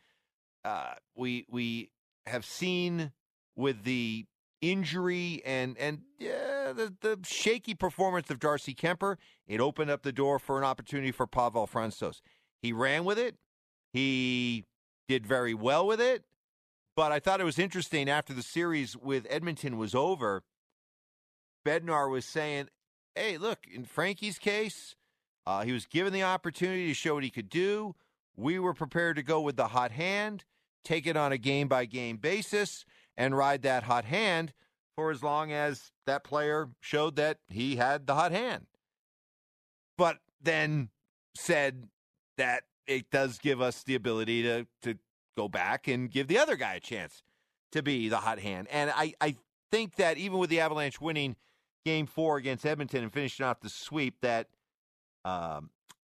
uh, 0.64 0.94
we 1.16 1.46
we 1.50 1.90
have 2.26 2.46
seen 2.46 3.12
with 3.56 3.84
the 3.84 4.26
injury 4.62 5.42
and 5.46 5.78
and 5.78 6.02
the 6.20 6.94
the 7.02 7.20
shaky 7.24 7.74
performance 7.74 8.30
of 8.30 8.40
Darcy 8.40 8.74
Kuemper, 8.74 9.18
it 9.48 9.60
opened 9.60 9.90
up 9.90 10.04
the 10.04 10.12
door 10.12 10.40
for 10.40 10.58
an 10.58 10.64
opportunity 10.64 11.12
for 11.12 11.28
Pavel 11.28 11.68
Francouz. 11.68 12.22
He 12.62 12.72
ran 12.74 13.04
with 13.04 13.18
it. 13.18 13.36
He 13.94 14.66
did 15.08 15.26
very 15.26 15.54
well 15.54 15.86
with 15.86 16.00
it. 16.00 16.24
But 16.96 17.12
I 17.12 17.20
thought 17.20 17.42
it 17.42 17.46
was 17.46 17.58
interesting 17.58 18.10
after 18.10 18.34
the 18.34 18.44
series 18.44 18.96
with 18.98 19.26
Edmonton 19.30 19.78
was 19.78 19.96
over. 19.96 20.44
Bednar 21.66 22.10
was 22.10 22.26
saying, 22.26 22.70
"Hey, 23.16 23.38
look, 23.38 23.60
in 23.72 23.86
Frankie's 23.86 24.38
case, 24.38 24.96
uh, 25.46 25.64
he 25.64 25.72
was 25.72 25.86
given 25.86 26.14
the 26.14 26.24
opportunity 26.24 26.88
to 26.88 26.94
show 26.94 27.16
what 27.16 27.24
he 27.24 27.30
could 27.30 27.50
do. 27.50 27.96
We 28.42 28.60
were 28.60 28.74
prepared 28.74 29.16
to 29.18 29.24
go 29.24 29.42
with 29.42 29.56
the 29.56 29.68
hot 29.68 29.92
hand 29.92 30.44
take 30.84 31.08
it 31.08 31.18
on 31.18 31.32
a 31.32 31.38
game 31.38 31.68
by 31.68 31.86
game 31.86 32.18
basis 32.18 32.86
and 33.18 33.36
ride 33.38 33.62
that 33.64 33.84
hot 33.84 34.06
hand 34.06 34.54
for 34.96 35.12
as 35.12 35.24
long 35.24 35.52
as 35.52 35.92
that 36.06 36.24
player 36.24 36.70
showed 36.80 37.16
that 37.16 37.38
he 37.50 37.76
had 37.76 38.08
the 38.08 38.16
hot 38.16 38.32
hand. 38.32 38.66
But 39.98 40.18
then 40.42 40.90
said 41.36 41.88
that 42.38 42.64
it 42.88 43.10
does 43.12 43.38
give 43.38 43.62
us 43.62 43.84
the 43.84 43.96
ability 43.96 44.44
to 44.44 44.66
to 44.82 44.98
go 45.38 45.48
back 45.48 45.88
and 45.88 46.12
give 46.12 46.28
the 46.28 46.38
other 46.38 46.56
guy 46.56 46.76
a 46.76 46.80
chance 46.80 47.24
to 47.72 47.82
be 47.82 48.10
the 48.10 48.18
hot 48.18 48.40
hand. 48.40 48.68
And 48.70 48.92
I, 48.94 49.14
I 49.22 49.38
think 49.72 49.96
that 49.96 50.18
even 50.18 50.40
with 50.40 50.50
the 50.50 50.60
Avalanche 50.60 51.00
winning 51.00 51.38
game 51.86 52.06
four 52.06 52.38
against 52.38 52.66
Edmonton 52.66 53.04
and 53.04 53.14
finishing 53.14 53.46
off 53.46 53.62
the 53.62 53.70
sweep, 53.70 54.16
that 54.22 54.48
um, 55.24 55.70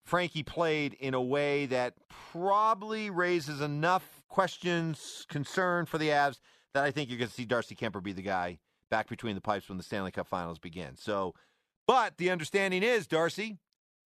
Frankie 0.07 0.45
played 0.45 0.95
in 0.95 1.15
a 1.15 1.21
way 1.21 1.67
that 1.67 1.95
probably 2.33 3.11
raises 3.11 3.61
enough 3.61 4.23
questions, 4.29 5.27
concern 5.29 5.85
for 5.85 5.99
the 5.99 6.11
Avs 6.11 6.39
that 6.75 6.85
I 6.85 6.93
think 6.93 7.11
you're 7.11 7.19
going 7.19 7.29
to 7.29 7.35
see 7.35 7.45
Darcy 7.45 7.75
Kuemper 7.75 8.01
be 8.01 8.13
the 8.13 8.23
guy 8.23 8.59
back 8.89 9.09
between 9.09 9.35
the 9.35 9.41
pipes 9.41 9.69
when 9.69 9.79
the 9.79 9.85
Stanley 9.85 10.13
Cup 10.13 10.29
Finals 10.29 10.61
begin. 10.61 10.97
So, 10.97 11.35
but 11.89 12.19
the 12.19 12.31
understanding 12.31 12.85
is, 12.85 13.09
Darcy, 13.09 13.59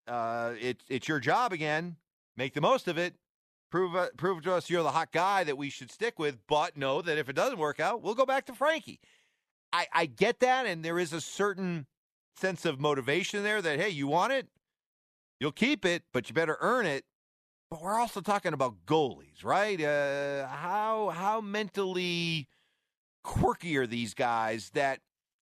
uh, 0.08 0.54
it, 0.58 0.82
it's 0.88 1.06
your 1.06 1.20
job 1.20 1.52
again. 1.52 1.96
Make 2.34 2.54
the 2.54 2.62
most 2.62 2.88
of 2.88 2.96
it. 2.96 3.16
Prove 3.70 3.94
uh, 3.94 4.08
prove 4.16 4.42
to 4.44 4.54
us 4.54 4.70
you're 4.70 4.82
the 4.82 4.90
hot 4.90 5.12
guy 5.12 5.44
that 5.44 5.58
we 5.58 5.68
should 5.68 5.92
stick 5.92 6.18
with. 6.18 6.38
But 6.48 6.78
know 6.78 7.02
that 7.02 7.18
if 7.18 7.28
it 7.28 7.36
doesn't 7.36 7.58
work 7.58 7.78
out, 7.78 8.02
we'll 8.02 8.14
go 8.14 8.26
back 8.26 8.46
to 8.46 8.54
Frankie. 8.54 9.00
I, 9.72 9.86
I 9.92 10.06
get 10.06 10.40
that, 10.40 10.66
and 10.66 10.82
there 10.82 10.98
is 10.98 11.12
a 11.12 11.20
certain 11.20 11.86
sense 12.36 12.64
of 12.64 12.80
motivation 12.80 13.42
there 13.42 13.60
that 13.60 13.78
hey, 13.78 13.90
you 13.90 14.06
want 14.06 14.32
it, 14.32 14.48
you'll 15.40 15.52
keep 15.52 15.84
it, 15.84 16.04
but 16.12 16.28
you 16.28 16.34
better 16.34 16.56
earn 16.60 16.86
it. 16.86 17.04
But 17.70 17.82
we're 17.82 17.98
also 17.98 18.20
talking 18.20 18.52
about 18.52 18.84
goalies, 18.86 19.44
right? 19.44 19.80
Uh, 19.80 20.46
how 20.48 21.10
how 21.10 21.40
mentally 21.40 22.48
quirky 23.24 23.76
are 23.76 23.86
these 23.86 24.14
guys 24.14 24.70
that 24.74 25.00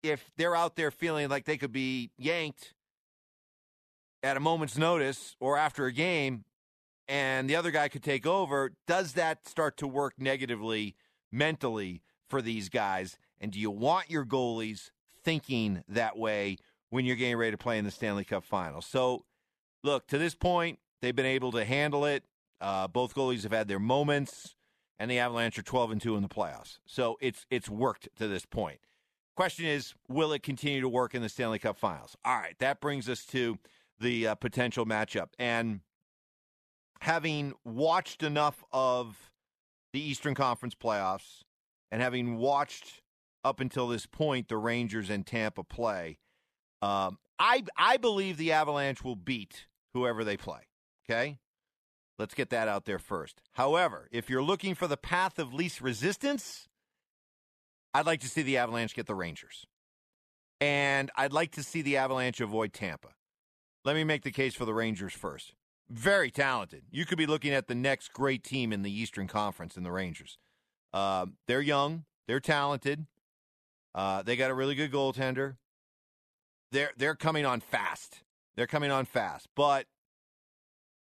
if 0.03 0.31
they're 0.38 0.55
out 0.55 0.75
there 0.75 0.91
feeling 0.91 1.29
like 1.29 1.45
they 1.45 1.57
could 1.57 1.71
be 1.71 2.12
yanked 2.17 2.74
at 4.24 4.38
a 4.38 4.39
moment's 4.39 4.77
notice 4.77 5.36
or 5.39 5.57
after 5.57 5.86
a 5.86 5.91
game 5.91 6.43
and 7.07 7.50
the 7.50 7.55
other 7.55 7.71
guy 7.71 7.88
could 7.88 8.03
take 8.03 8.25
over, 8.25 8.71
does 8.88 9.13
that 9.13 9.48
start 9.48 9.77
to 9.77 9.88
work 9.88 10.13
negatively 10.17 10.95
mentally 11.31 12.01
for 12.29 12.41
these 12.41 12.69
guys? 12.69 13.17
And 13.39 13.51
do 13.51 13.60
you 13.60 13.71
want 13.71 14.10
your 14.10 14.25
goalies 14.25 14.91
thinking 15.24 15.83
that 15.88 16.17
way 16.17 16.57
when 16.89 17.05
you're 17.05 17.15
getting 17.15 17.38
ready 17.38 17.51
to 17.51 17.57
play 17.57 17.77
in 17.77 17.86
the 17.86 17.91
Stanley 17.91 18.24
Cup 18.24 18.43
final? 18.43 18.81
So, 18.81 19.25
look, 19.83 20.07
to 20.07 20.17
this 20.17 20.35
point, 20.35 20.79
they've 21.01 21.15
been 21.15 21.25
able 21.25 21.51
to 21.53 21.65
handle 21.65 22.05
it. 22.05 22.23
Uh, 22.59 22.88
both 22.88 23.15
goalies 23.15 23.43
have 23.43 23.51
had 23.51 23.67
their 23.67 23.79
moments, 23.79 24.55
and 25.00 25.09
the 25.09 25.19
Avalanche 25.19 25.57
are 25.57 25.63
12 25.63 25.91
and 25.91 26.01
2 26.01 26.15
in 26.15 26.21
the 26.21 26.29
playoffs. 26.29 26.77
So 26.85 27.17
it's 27.21 27.45
it's 27.50 27.69
worked 27.69 28.07
to 28.17 28.27
this 28.27 28.45
point. 28.45 28.79
Question 29.35 29.65
is, 29.65 29.95
will 30.07 30.33
it 30.33 30.43
continue 30.43 30.81
to 30.81 30.89
work 30.89 31.15
in 31.15 31.21
the 31.21 31.29
Stanley 31.29 31.57
Cup 31.57 31.77
finals? 31.77 32.15
All 32.23 32.38
right, 32.38 32.55
that 32.59 32.81
brings 32.81 33.09
us 33.09 33.25
to 33.27 33.57
the 34.00 34.27
uh, 34.27 34.35
potential 34.35 34.85
matchup. 34.85 35.29
And 35.39 35.79
having 37.00 37.53
watched 37.63 38.23
enough 38.23 38.63
of 38.71 39.31
the 39.93 40.01
Eastern 40.01 40.35
Conference 40.35 40.75
playoffs 40.75 41.43
and 41.91 42.01
having 42.01 42.38
watched 42.38 43.01
up 43.43 43.59
until 43.59 43.88
this 43.88 44.05
point 44.05 44.50
the 44.50 44.57
Rangers 44.57 45.09
and 45.09 45.25
Tampa 45.25 45.63
play, 45.63 46.19
um, 46.81 47.17
I 47.39 47.63
I 47.77 47.97
believe 47.97 48.38
the 48.38 48.51
Avalanche 48.51 49.03
will 49.03 49.15
beat 49.15 49.65
whoever 49.93 50.24
they 50.24 50.38
play. 50.38 50.62
Okay, 51.10 51.39
let's 52.19 52.33
get 52.33 52.50
that 52.50 52.67
out 52.67 52.86
there 52.86 53.00
first. 53.00 53.41
However, 53.53 54.07
if 54.12 54.29
you're 54.29 54.43
looking 54.43 54.75
for 54.75 54.88
the 54.88 54.98
path 54.98 55.39
of 55.39 55.53
least 55.53 55.81
resistance, 55.81 56.67
I'd 57.93 58.05
like 58.05 58.21
to 58.21 58.29
see 58.29 58.41
the 58.41 58.57
Avalanche 58.57 58.95
get 58.95 59.07
the 59.07 59.15
Rangers, 59.15 59.65
and 60.60 61.12
I'd 61.17 61.33
like 61.33 61.51
to 61.53 61.63
see 61.63 61.81
the 61.81 61.98
Avalanche 61.98 62.39
avoid 62.39 62.74
Tampa. 62.74 63.10
Let 63.83 63.95
me 63.95 64.03
make 64.03 64.24
the 64.24 64.31
case 64.31 64.53
for 64.53 64.65
the 64.65 64.74
Rangers 64.74 65.13
first. 65.13 65.53
Very 65.89 66.31
talented. 66.31 66.83
You 66.91 67.05
could 67.05 67.17
be 67.17 67.25
looking 67.25 67.51
at 67.51 67.67
the 67.67 67.75
next 67.75 68.13
great 68.13 68.43
team 68.43 68.71
in 68.71 68.81
the 68.83 68.91
Eastern 68.91 69.27
Conference 69.27 69.75
in 69.75 69.83
the 69.83 69.91
Rangers. 69.91 70.38
Uh, 70.93 71.25
they're 71.48 71.62
young. 71.62 72.05
They're 72.27 72.39
talented. 72.39 73.07
Uh, 73.93 74.21
they 74.21 74.36
got 74.36 74.51
a 74.51 74.53
really 74.53 74.75
good 74.75 74.91
goaltender. 74.91 75.57
They're 76.71 76.91
they're 76.95 77.15
coming 77.15 77.45
on 77.45 77.60
fast. 77.60 78.24
They're 78.55 78.67
coming 78.67 78.91
on 78.91 79.05
fast, 79.05 79.48
but 79.55 79.88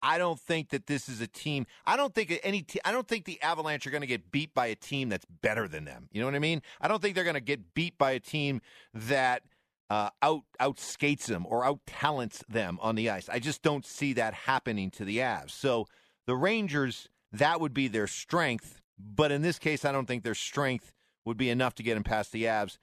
I 0.04 0.18
don't 0.18 0.40
think 0.40 0.70
that 0.70 0.88
this 0.88 1.08
is 1.08 1.22
a 1.22 1.28
team. 1.28 1.66
I 1.86 1.96
don't 1.96 2.14
think 2.14 2.38
any. 2.44 2.62
Te- 2.62 2.82
I 2.84 2.92
don't 2.92 3.08
think 3.08 3.26
the 3.26 3.42
Avalanche 3.42 3.88
are 3.88 3.92
going 3.92 4.02
to 4.02 4.08
get 4.08 4.32
beat 4.32 4.54
by 4.54 4.68
a 4.68 4.76
team 4.76 5.10
that's 5.10 5.26
better 5.26 5.68
than 5.68 5.86
them. 5.86 6.10
You 6.12 6.20
know 6.20 6.28
what 6.28 6.36
I 6.36 6.40
mean? 6.40 6.62
I 6.82 6.90
don't 6.90 7.02
think 7.02 7.16
they're 7.16 7.24
going 7.24 7.36
to 7.36 7.40
get 7.40 7.74
beat 7.74 7.98
by 7.98 8.12
a 8.12 8.20
team 8.20 8.62
that 8.94 9.44
uh, 9.90 10.10
out 10.22 10.44
out 10.60 10.80
skates 10.80 11.28
them 11.28 11.46
or 11.48 11.66
out 11.66 11.80
talents 11.88 12.44
them 12.50 12.78
on 12.82 12.96
the 12.96 13.10
ice. 13.10 13.30
I 13.30 13.40
just 13.40 13.62
don't 13.62 13.86
see 13.86 14.14
that 14.14 14.34
happening 14.34 14.92
to 14.92 15.06
the 15.06 15.20
Avs. 15.20 15.52
So 15.52 15.88
the 16.28 16.36
Rangers, 16.36 17.08
that 17.32 17.62
would 17.62 17.74
be 17.74 17.88
their 17.88 18.08
strength, 18.08 18.82
but 19.00 19.32
in 19.32 19.42
this 19.42 19.58
case, 19.58 19.86
I 19.86 19.94
don't 19.94 20.06
think 20.06 20.24
their 20.24 20.36
strength 20.36 20.92
would 21.26 21.38
be 21.38 21.50
enough 21.50 21.76
to 21.76 21.84
get 21.84 21.94
them 21.94 22.04
past 22.04 22.34
the 22.34 22.44
Avs 22.44 22.78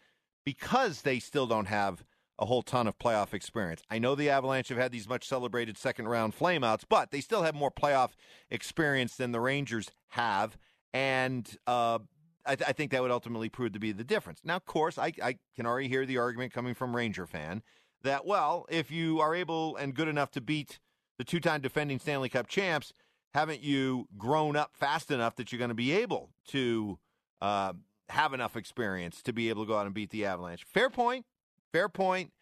because 0.45 1.02
they 1.02 1.19
still 1.19 1.47
don't 1.47 1.66
have 1.66 2.02
a 2.40 2.47
whole 2.47 2.62
ton 2.62 2.87
of 2.87 2.99
playoff 2.99 3.35
experience. 3.35 3.82
I 3.90 3.99
know 3.99 4.14
the 4.14 4.30
Avalanche 4.30 4.68
have 4.68 4.78
had 4.78 4.92
these 4.92 5.09
much 5.09 5.28
celebrated 5.28 5.76
second 5.76 6.09
round 6.09 6.37
flameouts, 6.37 6.85
but 6.88 7.11
they 7.11 7.20
still 7.20 7.42
have 7.42 7.54
more 7.54 7.70
playoff 7.70 8.12
experience 8.50 9.14
than 9.14 9.32
the 9.32 9.40
Rangers 9.40 9.90
have, 10.09 10.56
and 10.94 11.56
uh, 11.66 11.99
I, 12.47 12.56
th- 12.56 12.68
I, 12.68 12.73
think 12.73 12.90
that 12.90 13.02
would 13.02 13.11
ultimately 13.11 13.50
prove 13.50 13.75
to 13.75 13.78
be 13.78 13.92
the 13.92 14.02
difference. 14.02 14.40
Now, 14.42 14.56
of 14.56 14.64
course, 14.64 14.99
I, 14.99 15.12
I 15.23 15.37
can 15.54 15.66
already 15.66 15.88
hear 15.88 16.06
the 16.06 16.18
argument 16.18 16.52
coming 16.52 16.75
from 16.75 16.97
Ranger 16.97 17.26
fan 17.26 17.62
that, 18.02 18.25
well, 18.25 18.66
if 18.70 18.90
you 18.90 19.20
are 19.20 19.35
able 19.35 19.76
and 19.76 19.94
good 19.94 20.09
enough 20.09 20.30
to 20.32 20.40
beat 20.40 20.78
the 21.18 21.25
two 21.25 21.40
time 21.40 21.61
defending 21.61 21.99
Stanley 21.99 22.30
Cup 22.30 22.49
champs, 22.49 22.94
haven't 23.35 23.62
you 23.62 24.09
grown 24.16 24.56
up 24.56 24.75
fast 24.75 25.11
enough 25.11 25.37
that 25.37 25.52
you're 25.52 25.59
going 25.59 25.68
to 25.68 25.75
be 25.75 25.92
able 25.92 26.30
to 26.49 26.99
uh, 27.42 27.75
have 28.09 28.32
enough 28.32 28.56
experience 28.56 29.23
to 29.23 29.32
be 29.32 29.50
able 29.50 29.64
to 29.64 29.68
go 29.68 29.76
out 29.76 29.85
and 29.85 29.94
beat 29.94 30.11
the 30.11 30.25
Avalanche? 30.25 30.64
Fair 30.64 30.88
point. 30.88 31.26
Fair 31.72 31.88
point. 31.88 32.32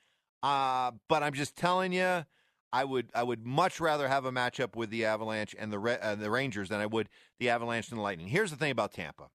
Uh, 0.42 0.92
but 1.08 1.22
I'm 1.22 1.34
just 1.34 1.56
telling 1.56 1.92
you, 1.92 2.24
I 2.72 2.84
would 2.84 3.10
I 3.14 3.22
would 3.22 3.44
much 3.46 3.80
rather 3.80 4.08
have 4.08 4.24
a 4.24 4.32
matchup 4.32 4.76
with 4.76 4.90
the 4.90 5.04
Avalanche 5.04 5.54
and 5.58 5.72
the 5.72 5.80
uh, 5.80 6.14
the 6.14 6.30
Rangers 6.30 6.68
than 6.68 6.80
I 6.80 6.86
would 6.86 7.08
the 7.40 7.50
Avalanche 7.50 7.90
and 7.90 7.98
the 7.98 8.02
Lightning. 8.02 8.28
Here's 8.28 8.50
the 8.50 8.56
thing 8.56 8.70
about 8.70 8.92
Tampa 8.92 9.30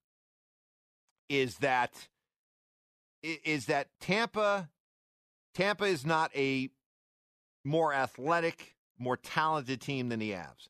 is 1.30 1.58
that 1.58 2.10
is 3.24 3.66
that 3.66 3.88
Tampa 4.00 4.70
Tampa 5.56 5.86
is 5.86 6.06
not 6.06 6.32
a 6.36 6.70
more 7.66 7.94
athletic, 7.94 8.76
more 8.98 9.18
talented 9.18 9.82
team 9.82 10.10
than 10.10 10.20
the 10.20 10.32
Avs. 10.32 10.70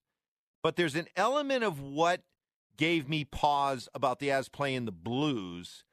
But 0.62 0.76
there's 0.76 0.96
an 0.96 1.08
element 1.16 1.64
of 1.64 1.82
what 1.82 2.22
gave 2.78 3.10
me 3.10 3.26
pause 3.26 3.90
about 3.94 4.20
the 4.20 4.30
Avs 4.30 4.52
playing 4.52 4.86
the 4.86 4.92
Blues 4.92 5.84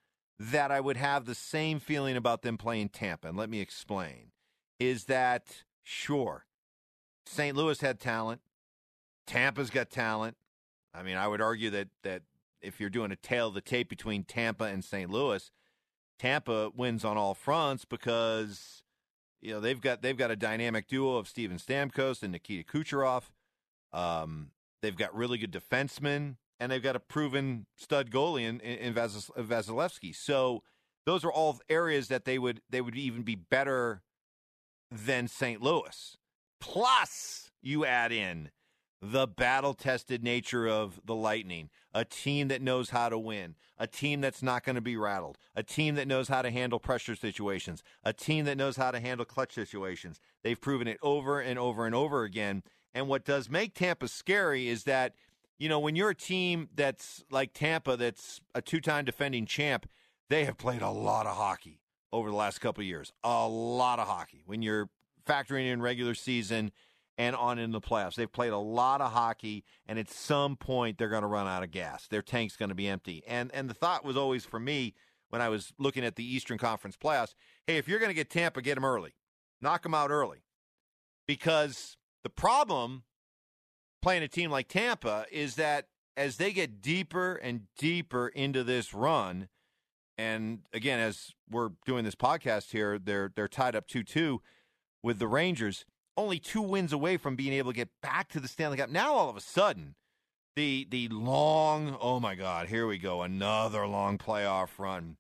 that 0.41 0.71
I 0.71 0.81
would 0.81 0.97
have 0.97 1.27
the 1.27 1.35
same 1.35 1.79
feeling 1.79 2.17
about 2.17 2.41
them 2.41 2.57
playing 2.57 2.89
Tampa. 2.89 3.29
And 3.29 3.37
let 3.37 3.51
me 3.51 3.61
explain. 3.61 4.33
Is 4.79 5.05
that 5.05 5.65
sure, 5.83 6.47
St. 7.27 7.55
Louis 7.55 7.79
had 7.79 8.01
talent, 8.01 8.41
Tampa's 9.27 9.69
got 9.69 9.91
talent. 9.91 10.39
I 10.95 11.03
mean, 11.03 11.19
I 11.19 11.29
would 11.29 11.43
argue 11.43 11.69
that 11.71 11.89
that 12.03 12.23
if 12.63 12.81
you're 12.81 12.91
doing 12.91 13.13
a 13.13 13.17
tail 13.17 13.49
of 13.49 13.55
the 13.55 13.61
tape 13.61 13.91
between 13.91 14.25
Tampa 14.25 14.65
and 14.65 14.83
St. 14.83 15.11
Louis, 15.11 15.51
Tampa 16.19 16.71
wins 16.75 17.05
on 17.05 17.19
all 17.19 17.35
fronts 17.35 17.85
because 17.85 18.83
you 19.43 19.53
know 19.53 19.61
they've 19.61 19.81
got 19.81 20.01
they've 20.01 20.17
got 20.17 20.31
a 20.31 20.37
dynamic 20.37 20.89
duo 20.89 21.17
of 21.17 21.29
Steven 21.29 21.59
Stamkos 21.59 22.23
and 22.23 22.33
Nikita 22.33 22.65
Kucherov. 22.65 23.25
Um, 23.93 24.53
they've 24.81 24.97
got 24.97 25.15
really 25.15 25.37
good 25.37 25.53
defensemen, 25.53 26.37
and 26.61 26.71
they've 26.71 26.83
got 26.83 26.95
a 26.95 27.01
proven 27.01 27.67
stud 27.77 28.11
goalie 28.11 28.47
in, 28.47 28.61
in, 28.61 28.79
in 28.79 28.95
Vasilevskiy. 28.95 30.15
So 30.15 30.63
those 31.07 31.25
are 31.25 31.33
all 31.33 31.59
areas 31.69 32.09
that 32.09 32.27
they 32.27 32.39
would 32.39 32.61
they 32.69 32.81
would 32.81 32.97
even 32.97 33.23
be 33.23 33.35
better 33.35 34.03
than 34.91 35.27
St. 35.27 35.63
Louis. 35.63 36.17
Plus, 36.61 37.51
you 37.63 37.87
add 37.87 38.13
in 38.13 38.51
the 39.03 39.27
battle 39.27 39.73
tested 39.73 40.23
nature 40.23 40.69
of 40.69 41.01
the 41.07 41.15
Lightning, 41.15 41.71
a 41.95 42.05
team 42.05 42.49
that 42.49 42.61
knows 42.61 42.91
how 42.91 43.09
to 43.09 43.19
win, 43.19 43.55
a 43.79 43.87
team 43.87 44.21
that's 44.21 44.43
not 44.43 44.63
going 44.63 44.77
to 44.77 44.83
be 44.83 44.97
rattled, 44.97 45.39
a 45.57 45.63
team 45.63 45.95
that 45.95 46.07
knows 46.07 46.29
how 46.29 46.43
to 46.43 46.51
handle 46.51 46.79
pressure 46.79 47.17
situations, 47.17 47.83
a 48.05 48.13
team 48.13 48.45
that 48.45 48.59
knows 48.59 48.77
how 48.77 48.91
to 48.91 49.01
handle 49.01 49.25
clutch 49.25 49.55
situations. 49.55 50.21
They've 50.43 50.61
proven 50.61 50.87
it 50.87 50.99
over 51.03 51.41
and 51.41 51.59
over 51.59 51.87
and 51.87 51.95
over 51.95 52.25
again. 52.25 52.63
And 52.93 53.09
what 53.09 53.25
does 53.25 53.49
make 53.49 53.75
Tampa 53.75 54.07
scary 54.07 54.69
is 54.69 54.85
that, 54.85 55.15
you 55.61 55.69
know, 55.69 55.79
when 55.79 55.95
you're 55.95 56.11
a 56.11 56.15
team 56.15 56.71
that's 56.75 57.23
like 57.31 57.53
Tampa, 57.53 57.97
that's 57.97 58.41
a 58.55 58.63
two 58.63 58.81
time 58.81 59.05
defending 59.05 59.47
champ, 59.47 59.87
they 60.29 60.45
have 60.47 60.59
played 60.59 60.83
a 60.83 60.91
lot 60.91 61.27
of 61.27 61.37
hockey 61.37 61.83
over 62.13 62.31
the 62.31 62.37
last 62.37 62.61
couple 62.61 62.83
years. 62.83 63.13
A 63.23 63.47
lot 63.47 64.01
of 64.01 64.09
hockey. 64.09 64.43
When 64.47 64.63
you're 64.63 64.89
factoring 65.29 65.71
in 65.71 65.81
regular 65.81 66.15
season, 66.15 66.73
and 67.19 67.37
on 67.37 67.59
in 67.59 67.71
the 67.71 67.83
playoffs. 67.83 68.15
They've 68.15 68.33
played 68.33 68.53
a 68.53 68.59
lot 68.59 69.03
of 69.03 69.13
hockey, 69.13 69.63
and 69.87 69.99
at 69.99 70.09
some 70.09 70.57
point 70.57 70.97
they're 70.97 71.11
going 71.11 71.21
to 71.21 71.29
run 71.29 71.47
out 71.47 71.63
of 71.63 71.71
gas. 71.71 72.07
Their 72.07 72.23
tank's 72.23 72.57
going 72.57 72.71
to 72.71 72.75
be 72.75 72.89
empty. 72.89 73.23
And 73.27 73.51
and 73.53 73.69
the 73.69 73.75
thought 73.75 74.07
was 74.07 74.17
always 74.17 74.47
for 74.47 74.59
me 74.59 74.95
when 75.29 75.43
I 75.43 75.51
was 75.51 75.75
looking 75.79 76.03
at 76.03 76.17
the 76.17 76.25
Eastern 76.25 76.57
Conference 76.57 76.97
playoffs, 76.97 77.35
hey, 77.67 77.77
if 77.77 77.87
you're 77.87 77.99
going 77.99 78.09
to 78.09 78.15
get 78.15 78.31
Tampa, 78.31 78.63
get 78.63 78.77
them 78.77 78.87
early, 78.87 79.13
knock 79.61 79.83
them 79.83 79.93
out 79.93 80.11
early, 80.11 80.45
because 81.27 81.99
the 82.25 82.31
problem 82.31 83.05
playing 84.03 84.23
a 84.23 84.29
team 84.29 84.51
like 84.51 84.69
Tampa 84.69 85.27
is 85.31 85.57
that 85.57 85.87
as 86.17 86.37
they 86.37 86.53
get 86.53 86.83
deeper 86.83 87.35
and 87.35 87.63
deeper 87.79 88.29
into 88.29 88.65
this 88.65 88.93
run, 88.95 89.49
And 90.19 90.61
again, 90.75 90.99
as 91.01 91.33
we're 91.51 91.71
doing 91.87 92.05
this 92.05 92.15
podcast 92.15 92.73
here, 92.73 92.99
they're 92.99 93.33
they're 93.35 93.49
tied 93.49 93.75
up 93.75 93.87
two 93.87 94.03
two 94.03 94.43
with 95.03 95.19
the 95.19 95.27
Rangers, 95.27 95.87
only 96.15 96.39
two 96.39 96.61
wins 96.61 96.93
away 96.93 97.17
from 97.17 97.37
being 97.37 97.55
able 97.55 97.73
to 97.73 97.77
get 97.77 97.89
back 98.03 98.29
to 98.31 98.41
the 98.41 98.49
Stanley 98.49 98.77
Cup. 98.77 98.91
Now 98.91 99.15
all 99.15 99.31
of 99.31 99.37
a 99.37 99.41
sudden, 99.41 99.95
the 100.57 100.87
the 100.91 101.09
long 101.09 101.97
oh 102.03 102.21
my 102.21 102.35
God, 102.35 102.69
here 102.69 102.87
we 102.87 102.99
go, 102.99 103.23
another 103.23 103.87
long 103.87 104.19
playoff 104.19 104.79
run. 104.79 105.17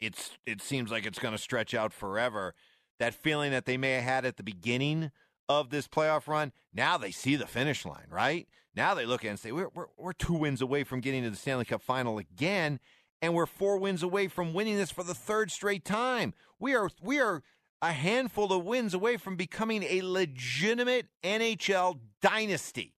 It's 0.00 0.32
it 0.44 0.60
seems 0.60 0.90
like 0.90 1.06
it's 1.06 1.20
going 1.20 1.32
to 1.34 1.38
stretch 1.38 1.72
out 1.72 1.92
forever. 1.92 2.54
That 2.98 3.14
feeling 3.14 3.52
that 3.52 3.66
they 3.66 3.76
may 3.76 3.92
have 3.92 4.04
had 4.04 4.24
at 4.24 4.38
the 4.38 4.42
beginning 4.42 5.12
of 5.48 5.70
this 5.70 5.88
playoff 5.88 6.26
run, 6.26 6.52
now 6.72 6.98
they 6.98 7.10
see 7.10 7.36
the 7.36 7.46
finish 7.46 7.84
line, 7.84 8.06
right? 8.10 8.48
Now 8.74 8.94
they 8.94 9.06
look 9.06 9.24
at 9.24 9.28
it 9.28 9.30
and 9.30 9.38
say, 9.38 9.52
we're, 9.52 9.70
we're, 9.74 9.86
we're 9.96 10.12
two 10.12 10.34
wins 10.34 10.60
away 10.60 10.84
from 10.84 11.00
getting 11.00 11.22
to 11.22 11.30
the 11.30 11.36
Stanley 11.36 11.64
Cup 11.64 11.82
final 11.82 12.18
again, 12.18 12.78
and 13.22 13.34
we're 13.34 13.46
four 13.46 13.78
wins 13.78 14.02
away 14.02 14.28
from 14.28 14.52
winning 14.52 14.76
this 14.76 14.90
for 14.90 15.02
the 15.02 15.14
third 15.14 15.50
straight 15.50 15.84
time. 15.84 16.34
We 16.58 16.74
are, 16.74 16.90
we 17.00 17.20
are 17.20 17.42
a 17.80 17.92
handful 17.92 18.52
of 18.52 18.64
wins 18.64 18.92
away 18.94 19.16
from 19.16 19.36
becoming 19.36 19.82
a 19.84 20.02
legitimate 20.02 21.06
NHL 21.24 22.00
dynasty. 22.20 22.94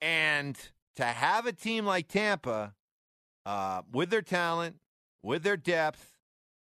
And 0.00 0.56
to 0.96 1.04
have 1.04 1.46
a 1.46 1.52
team 1.52 1.84
like 1.84 2.08
Tampa, 2.08 2.74
uh, 3.46 3.82
with 3.90 4.10
their 4.10 4.22
talent, 4.22 4.76
with 5.22 5.42
their 5.42 5.56
depth, 5.56 6.16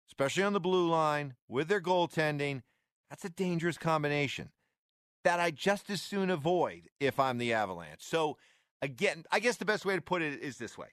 especially 0.08 0.42
on 0.42 0.52
the 0.52 0.60
blue 0.60 0.88
line, 0.88 1.34
with 1.48 1.68
their 1.68 1.80
goaltending, 1.80 2.62
that's 3.08 3.24
a 3.24 3.30
dangerous 3.30 3.78
combination 3.78 4.50
that 5.24 5.40
I 5.40 5.50
just 5.50 5.90
as 5.90 6.02
soon 6.02 6.30
avoid 6.30 6.88
if 7.00 7.20
I'm 7.20 7.38
the 7.38 7.52
Avalanche. 7.52 8.02
So, 8.02 8.36
again, 8.80 9.24
I 9.30 9.40
guess 9.40 9.56
the 9.56 9.64
best 9.64 9.84
way 9.84 9.94
to 9.94 10.02
put 10.02 10.22
it 10.22 10.40
is 10.40 10.58
this 10.58 10.76
way. 10.76 10.88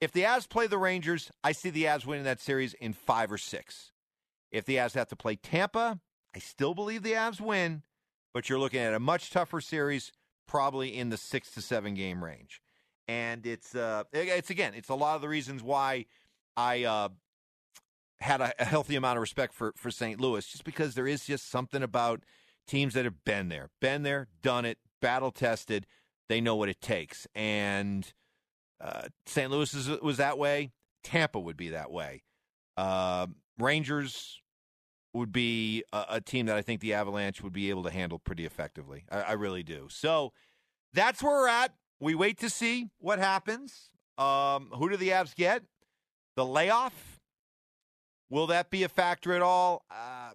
If 0.00 0.12
the 0.12 0.22
Avs 0.22 0.48
play 0.48 0.66
the 0.66 0.78
Rangers, 0.78 1.30
I 1.42 1.52
see 1.52 1.70
the 1.70 1.84
Avs 1.84 2.04
winning 2.04 2.24
that 2.24 2.40
series 2.40 2.74
in 2.74 2.92
five 2.92 3.32
or 3.32 3.38
six. 3.38 3.92
If 4.50 4.64
the 4.64 4.76
Avs 4.76 4.94
have 4.94 5.08
to 5.08 5.16
play 5.16 5.36
Tampa, 5.36 6.00
I 6.34 6.38
still 6.38 6.74
believe 6.74 7.02
the 7.02 7.12
Avs 7.12 7.40
win, 7.40 7.82
but 8.34 8.48
you're 8.48 8.58
looking 8.58 8.80
at 8.80 8.94
a 8.94 9.00
much 9.00 9.30
tougher 9.30 9.60
series, 9.60 10.12
probably 10.46 10.96
in 10.96 11.08
the 11.08 11.16
six 11.16 11.50
to 11.52 11.62
seven 11.62 11.94
game 11.94 12.22
range. 12.22 12.60
And 13.08 13.46
it's 13.46 13.74
uh, 13.74 14.04
it's 14.12 14.50
again, 14.50 14.74
it's 14.74 14.88
a 14.88 14.94
lot 14.94 15.16
of 15.16 15.22
the 15.22 15.28
reasons 15.28 15.62
why 15.62 16.06
I 16.56 16.84
uh, 16.84 17.08
had 18.20 18.40
a, 18.40 18.52
a 18.58 18.64
healthy 18.64 18.96
amount 18.96 19.16
of 19.16 19.22
respect 19.22 19.54
for 19.54 19.72
for 19.76 19.90
St. 19.90 20.20
Louis, 20.20 20.46
just 20.46 20.64
because 20.64 20.94
there 20.94 21.06
is 21.06 21.24
just 21.24 21.48
something 21.50 21.82
about 21.82 22.22
teams 22.66 22.94
that 22.94 23.04
have 23.04 23.24
been 23.24 23.48
there, 23.48 23.70
been 23.80 24.02
there, 24.02 24.28
done 24.42 24.64
it, 24.64 24.78
battle 25.00 25.30
tested. 25.30 25.86
They 26.28 26.40
know 26.40 26.56
what 26.56 26.68
it 26.68 26.80
takes. 26.80 27.26
And 27.34 28.12
uh, 28.80 29.08
St. 29.26 29.50
Louis 29.50 29.72
is, 29.74 29.88
was 30.00 30.16
that 30.16 30.38
way. 30.38 30.72
Tampa 31.04 31.38
would 31.38 31.56
be 31.56 31.70
that 31.70 31.90
way. 31.90 32.22
Uh, 32.76 33.28
Rangers 33.58 34.40
would 35.14 35.32
be 35.32 35.82
a, 35.92 36.04
a, 36.10 36.20
team 36.20 36.46
that 36.46 36.56
I 36.56 36.62
think 36.62 36.80
the 36.80 36.92
Avalanche 36.92 37.42
would 37.42 37.52
be 37.52 37.70
able 37.70 37.84
to 37.84 37.90
handle 37.90 38.18
pretty 38.18 38.44
effectively. 38.44 39.04
I, 39.10 39.20
I, 39.20 39.32
really 39.32 39.62
do. 39.62 39.86
So 39.88 40.32
that's 40.92 41.22
where 41.22 41.32
we're 41.32 41.48
at. 41.48 41.72
We 42.00 42.14
wait 42.14 42.38
to 42.40 42.50
see 42.50 42.90
what 42.98 43.18
happens. 43.18 43.88
Um, 44.18 44.68
who 44.74 44.90
do 44.90 44.96
the 44.96 45.10
Avs 45.10 45.34
get? 45.34 45.62
The 46.36 46.44
layoff? 46.44 47.20
Will 48.28 48.48
that 48.48 48.68
be 48.68 48.82
a 48.82 48.88
factor 48.88 49.32
at 49.32 49.40
all? 49.40 49.84
Uh, 49.90 50.32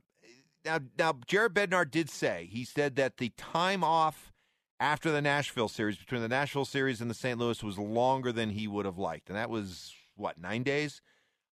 now, 0.66 0.80
now 0.98 1.20
Jared 1.28 1.54
Bednar 1.54 1.90
did 1.90 2.10
say 2.10 2.48
he 2.52 2.64
said 2.64 2.96
that 2.96 3.18
the 3.18 3.30
time 3.38 3.84
off 3.84 4.32
after 4.80 5.12
the 5.12 5.22
Nashville 5.22 5.68
series, 5.68 5.98
between 5.98 6.22
the 6.22 6.28
Nashville 6.28 6.66
series 6.66 7.02
and 7.02 7.10
the 7.10 7.16
St. 7.16 7.38
Louis, 7.38 7.62
was 7.64 7.78
longer 7.78 8.32
than 8.32 8.50
he 8.50 8.68
would 8.68 8.86
have 8.86 8.98
liked, 8.98 9.30
and 9.30 9.38
that 9.38 9.50
was 9.50 9.94
what 10.16 10.40
nine 10.40 10.64
days. 10.64 11.02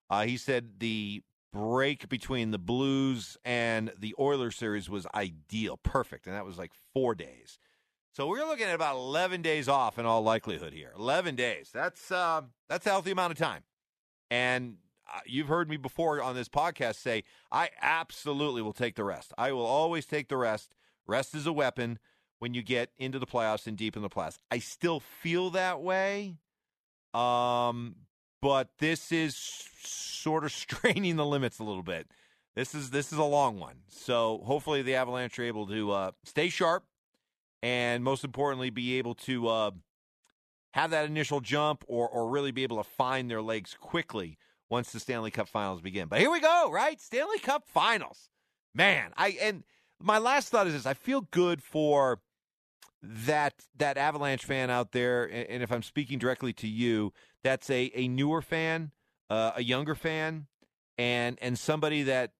Uh, 0.09 0.23
he 0.23 0.37
said 0.37 0.79
the 0.79 1.21
break 1.53 2.09
between 2.09 2.51
the 2.51 2.57
Blues 2.57 3.37
and 3.45 3.91
the 3.99 4.15
Oilers 4.19 4.55
series 4.55 4.89
was 4.89 5.05
ideal, 5.13 5.77
perfect, 5.77 6.25
and 6.25 6.35
that 6.35 6.45
was 6.45 6.57
like 6.57 6.71
four 6.93 7.13
days. 7.15 7.59
So 8.13 8.27
we're 8.27 8.45
looking 8.45 8.65
at 8.65 8.75
about 8.75 8.95
eleven 8.95 9.41
days 9.41 9.69
off 9.69 9.99
in 9.99 10.05
all 10.05 10.23
likelihood 10.23 10.73
here. 10.73 10.91
Eleven 10.97 11.35
days. 11.35 11.69
That's 11.73 12.11
uh, 12.11 12.41
that's 12.67 12.85
a 12.87 12.89
healthy 12.89 13.11
amount 13.11 13.31
of 13.31 13.37
time, 13.37 13.63
and 14.31 14.77
you've 15.25 15.47
heard 15.47 15.69
me 15.69 15.77
before 15.77 16.21
on 16.21 16.35
this 16.35 16.49
podcast 16.49 16.95
say 16.95 17.23
I 17.51 17.69
absolutely 17.81 18.61
will 18.61 18.73
take 18.73 18.95
the 18.95 19.03
rest. 19.03 19.33
I 19.37 19.51
will 19.51 19.65
always 19.65 20.05
take 20.05 20.27
the 20.29 20.37
rest. 20.37 20.73
Rest 21.07 21.35
is 21.35 21.47
a 21.47 21.53
weapon 21.53 21.99
when 22.39 22.53
you 22.53 22.61
get 22.61 22.91
into 22.97 23.19
the 23.19 23.27
playoffs 23.27 23.67
and 23.67 23.77
deep 23.77 23.95
in 23.95 24.01
the 24.01 24.09
playoffs. 24.09 24.37
I 24.51 24.59
still 24.59 24.99
feel 24.99 25.49
that 25.51 25.81
way. 25.81 26.37
Um, 27.13 27.95
but 28.41 28.69
this 28.79 29.11
is 29.11 29.35
sort 29.35 30.43
of 30.43 30.51
straining 30.53 31.15
the 31.15 31.25
limits 31.25 31.59
a 31.59 31.63
little 31.63 31.83
bit. 31.83 32.07
This 32.55 32.73
is 32.75 32.89
this 32.89 33.13
is 33.13 33.19
a 33.19 33.23
long 33.23 33.59
one. 33.59 33.81
So 33.89 34.41
hopefully 34.43 34.81
the 34.81 34.95
Avalanche 34.95 35.37
are 35.39 35.43
able 35.43 35.67
to 35.67 35.91
uh, 35.91 36.11
stay 36.23 36.49
sharp 36.49 36.83
and 37.61 38.03
most 38.03 38.23
importantly 38.23 38.69
be 38.69 38.97
able 38.97 39.15
to 39.15 39.47
uh, 39.47 39.71
have 40.73 40.91
that 40.91 41.05
initial 41.05 41.41
jump 41.41 41.83
or 41.87 42.07
or 42.07 42.29
really 42.29 42.51
be 42.51 42.63
able 42.63 42.77
to 42.77 42.89
find 42.89 43.29
their 43.29 43.41
legs 43.41 43.75
quickly 43.79 44.37
once 44.69 44.91
the 44.91 44.99
Stanley 44.99 45.31
Cup 45.31 45.47
Finals 45.47 45.81
begin. 45.81 46.07
But 46.07 46.19
here 46.19 46.31
we 46.31 46.39
go, 46.39 46.69
right? 46.71 46.99
Stanley 47.01 47.39
Cup 47.39 47.63
Finals, 47.67 48.29
man. 48.73 49.11
I 49.17 49.37
and 49.41 49.63
my 49.99 50.17
last 50.17 50.49
thought 50.49 50.67
is 50.67 50.73
this: 50.73 50.85
I 50.85 50.93
feel 50.93 51.21
good 51.31 51.61
for 51.61 52.19
that 53.01 53.53
that 53.77 53.97
Avalanche 53.97 54.45
fan 54.45 54.69
out 54.69 54.91
there, 54.91 55.25
and 55.25 55.63
if 55.63 55.71
I'm 55.71 55.83
speaking 55.83 56.19
directly 56.19 56.53
to 56.53 56.67
you, 56.67 57.13
that's 57.43 57.69
a 57.69 57.91
a 57.95 58.07
newer 58.07 58.41
fan, 58.41 58.91
uh, 59.29 59.51
a 59.55 59.63
younger 59.63 59.95
fan, 59.95 60.47
and 60.97 61.37
and 61.41 61.57
somebody 61.57 62.03
that 62.03 62.31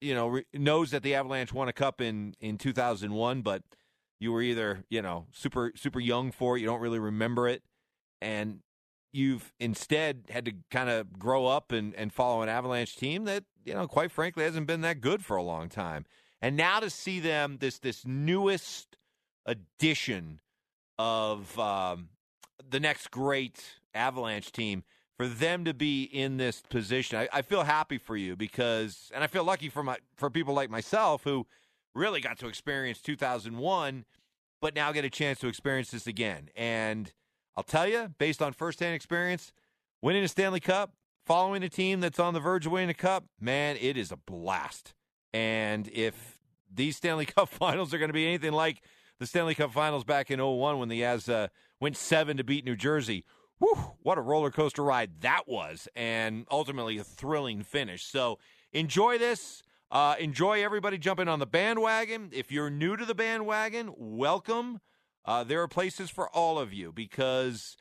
you 0.00 0.14
know 0.14 0.28
re- 0.28 0.46
knows 0.54 0.90
that 0.90 1.02
the 1.02 1.14
Avalanche 1.14 1.52
won 1.52 1.68
a 1.68 1.72
cup 1.72 2.00
in 2.00 2.34
in 2.40 2.58
2001, 2.58 3.42
but 3.42 3.62
you 4.18 4.32
were 4.32 4.42
either 4.42 4.84
you 4.88 5.02
know 5.02 5.26
super 5.32 5.72
super 5.76 6.00
young 6.00 6.32
for 6.32 6.56
it, 6.56 6.60
you 6.60 6.66
don't 6.66 6.80
really 6.80 6.98
remember 6.98 7.48
it, 7.48 7.62
and 8.20 8.60
you've 9.12 9.52
instead 9.60 10.24
had 10.30 10.44
to 10.46 10.52
kind 10.70 10.88
of 10.88 11.18
grow 11.18 11.46
up 11.46 11.70
and, 11.70 11.94
and 11.94 12.12
follow 12.12 12.42
an 12.42 12.48
Avalanche 12.48 12.96
team 12.96 13.24
that, 13.24 13.44
you 13.64 13.74
know, 13.74 13.86
quite 13.86 14.10
frankly, 14.10 14.44
hasn't 14.44 14.66
been 14.66 14.80
that 14.80 15.00
good 15.00 15.24
for 15.24 15.36
a 15.36 15.42
long 15.42 15.68
time. 15.68 16.06
And 16.40 16.56
now 16.56 16.80
to 16.80 16.90
see 16.90 17.20
them, 17.20 17.58
this 17.60 17.78
this 17.78 18.04
newest 18.04 18.96
addition 19.46 20.40
of 20.98 21.56
um, 21.58 22.08
the 22.68 22.80
next 22.80 23.10
great 23.10 23.62
Avalanche 23.94 24.50
team, 24.50 24.82
for 25.16 25.28
them 25.28 25.64
to 25.64 25.74
be 25.74 26.02
in 26.02 26.38
this 26.38 26.62
position, 26.62 27.18
I, 27.18 27.28
I 27.32 27.42
feel 27.42 27.62
happy 27.62 27.98
for 27.98 28.16
you 28.16 28.34
because, 28.34 29.10
and 29.14 29.22
I 29.22 29.28
feel 29.28 29.44
lucky 29.44 29.68
for 29.68 29.84
my 29.84 29.98
for 30.16 30.30
people 30.30 30.54
like 30.54 30.70
myself 30.70 31.22
who 31.22 31.46
really 31.94 32.20
got 32.20 32.38
to 32.38 32.48
experience 32.48 33.00
2001, 33.00 34.04
but 34.60 34.74
now 34.74 34.90
get 34.90 35.04
a 35.04 35.10
chance 35.10 35.38
to 35.40 35.48
experience 35.48 35.90
this 35.90 36.06
again. 36.06 36.48
And 36.56 37.12
I'll 37.56 37.62
tell 37.62 37.86
you, 37.86 38.12
based 38.18 38.40
on 38.40 38.52
firsthand 38.52 38.94
experience, 38.94 39.52
winning 40.00 40.24
a 40.24 40.28
Stanley 40.28 40.60
Cup, 40.60 40.94
following 41.26 41.62
a 41.62 41.68
team 41.68 42.00
that's 42.00 42.18
on 42.18 42.34
the 42.34 42.40
verge 42.40 42.66
of 42.66 42.72
winning 42.72 42.90
a 42.90 42.94
cup, 42.94 43.24
man, 43.40 43.76
it 43.80 43.96
is 43.96 44.10
a 44.10 44.16
blast. 44.16 44.94
And 45.32 45.88
if 45.92 46.38
these 46.72 46.96
Stanley 46.96 47.26
Cup 47.26 47.48
finals 47.48 47.92
are 47.92 47.98
going 47.98 48.08
to 48.08 48.14
be 48.14 48.26
anything 48.26 48.52
like 48.52 48.82
the 49.18 49.26
Stanley 49.26 49.54
Cup 49.54 49.72
finals 49.72 50.04
back 50.04 50.30
in 50.30 50.40
01 50.40 50.78
when 50.78 50.88
the 50.88 51.02
Avs 51.02 51.32
uh, 51.32 51.48
went 51.80 51.96
seven 51.96 52.36
to 52.38 52.44
beat 52.44 52.64
New 52.64 52.76
Jersey, 52.76 53.24
whew, 53.58 53.92
what 54.02 54.18
a 54.18 54.22
roller 54.22 54.50
coaster 54.50 54.82
ride 54.82 55.20
that 55.20 55.46
was, 55.46 55.88
and 55.94 56.46
ultimately 56.50 56.98
a 56.98 57.04
thrilling 57.04 57.62
finish. 57.62 58.04
So 58.04 58.38
enjoy 58.72 59.18
this. 59.18 59.62
Uh, 59.90 60.14
enjoy 60.18 60.64
everybody 60.64 60.96
jumping 60.96 61.28
on 61.28 61.38
the 61.38 61.46
bandwagon. 61.46 62.30
If 62.32 62.50
you're 62.50 62.70
new 62.70 62.96
to 62.96 63.04
the 63.04 63.14
bandwagon, 63.14 63.92
welcome. 63.96 64.80
Uh, 65.24 65.44
there 65.44 65.62
are 65.62 65.68
places 65.68 66.10
for 66.10 66.28
all 66.30 66.58
of 66.58 66.72
you 66.72 66.92
because 66.92 67.76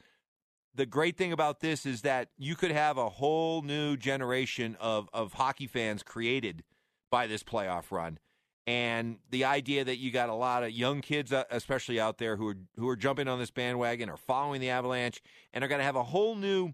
the 0.73 0.85
great 0.85 1.17
thing 1.17 1.31
about 1.31 1.59
this 1.59 1.85
is 1.85 2.01
that 2.01 2.29
you 2.37 2.55
could 2.55 2.71
have 2.71 2.97
a 2.97 3.09
whole 3.09 3.61
new 3.61 3.97
generation 3.97 4.77
of, 4.79 5.09
of 5.13 5.33
hockey 5.33 5.67
fans 5.67 6.03
created 6.03 6.63
by 7.09 7.27
this 7.27 7.43
playoff 7.43 7.91
run. 7.91 8.19
And 8.67 9.17
the 9.29 9.43
idea 9.43 9.83
that 9.83 9.97
you 9.97 10.11
got 10.11 10.29
a 10.29 10.35
lot 10.35 10.63
of 10.63 10.71
young 10.71 11.01
kids, 11.01 11.33
uh, 11.33 11.43
especially 11.49 11.99
out 11.99 12.19
there, 12.19 12.37
who 12.37 12.47
are 12.47 12.57
who 12.77 12.87
are 12.87 12.95
jumping 12.95 13.27
on 13.27 13.39
this 13.39 13.49
bandwagon 13.49 14.07
or 14.07 14.17
following 14.17 14.61
the 14.61 14.69
Avalanche, 14.69 15.21
and 15.51 15.63
are 15.63 15.67
going 15.67 15.79
to 15.79 15.85
have 15.85 15.95
a 15.95 16.03
whole 16.03 16.35
new 16.35 16.73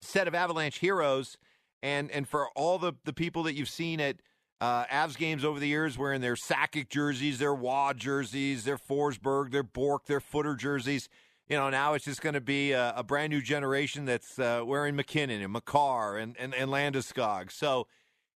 set 0.00 0.26
of 0.26 0.34
Avalanche 0.34 0.78
heroes. 0.78 1.36
And 1.82 2.10
and 2.10 2.26
for 2.26 2.48
all 2.56 2.78
the 2.78 2.94
the 3.04 3.12
people 3.12 3.42
that 3.42 3.54
you've 3.54 3.68
seen 3.68 4.00
at 4.00 4.16
uh, 4.62 4.84
Avs 4.84 5.18
games 5.18 5.44
over 5.44 5.58
the 5.58 5.66
years 5.66 5.98
wearing 5.98 6.20
their 6.20 6.36
Sakic 6.36 6.88
jerseys, 6.88 7.40
their 7.40 7.52
Roy 7.52 7.94
jerseys, 7.96 8.62
their 8.62 8.78
Forsberg, 8.78 9.50
their 9.50 9.64
Bourque, 9.64 10.06
their 10.06 10.20
Foote 10.20 10.56
jerseys. 10.56 11.08
You 11.48 11.56
know, 11.56 11.68
now 11.68 11.94
it's 11.94 12.04
just 12.04 12.22
going 12.22 12.34
to 12.34 12.40
be 12.40 12.70
a, 12.70 12.94
a, 12.96 13.02
brand 13.02 13.32
new 13.32 13.42
generation 13.42 14.04
that's 14.04 14.38
uh, 14.38 14.62
wearing 14.64 14.94
MacKinnon 14.94 15.42
and 15.42 15.52
Makar 15.52 16.16
and, 16.16 16.36
and, 16.38 16.54
and 16.54 16.70
Landeskog. 16.70 17.50
So 17.50 17.88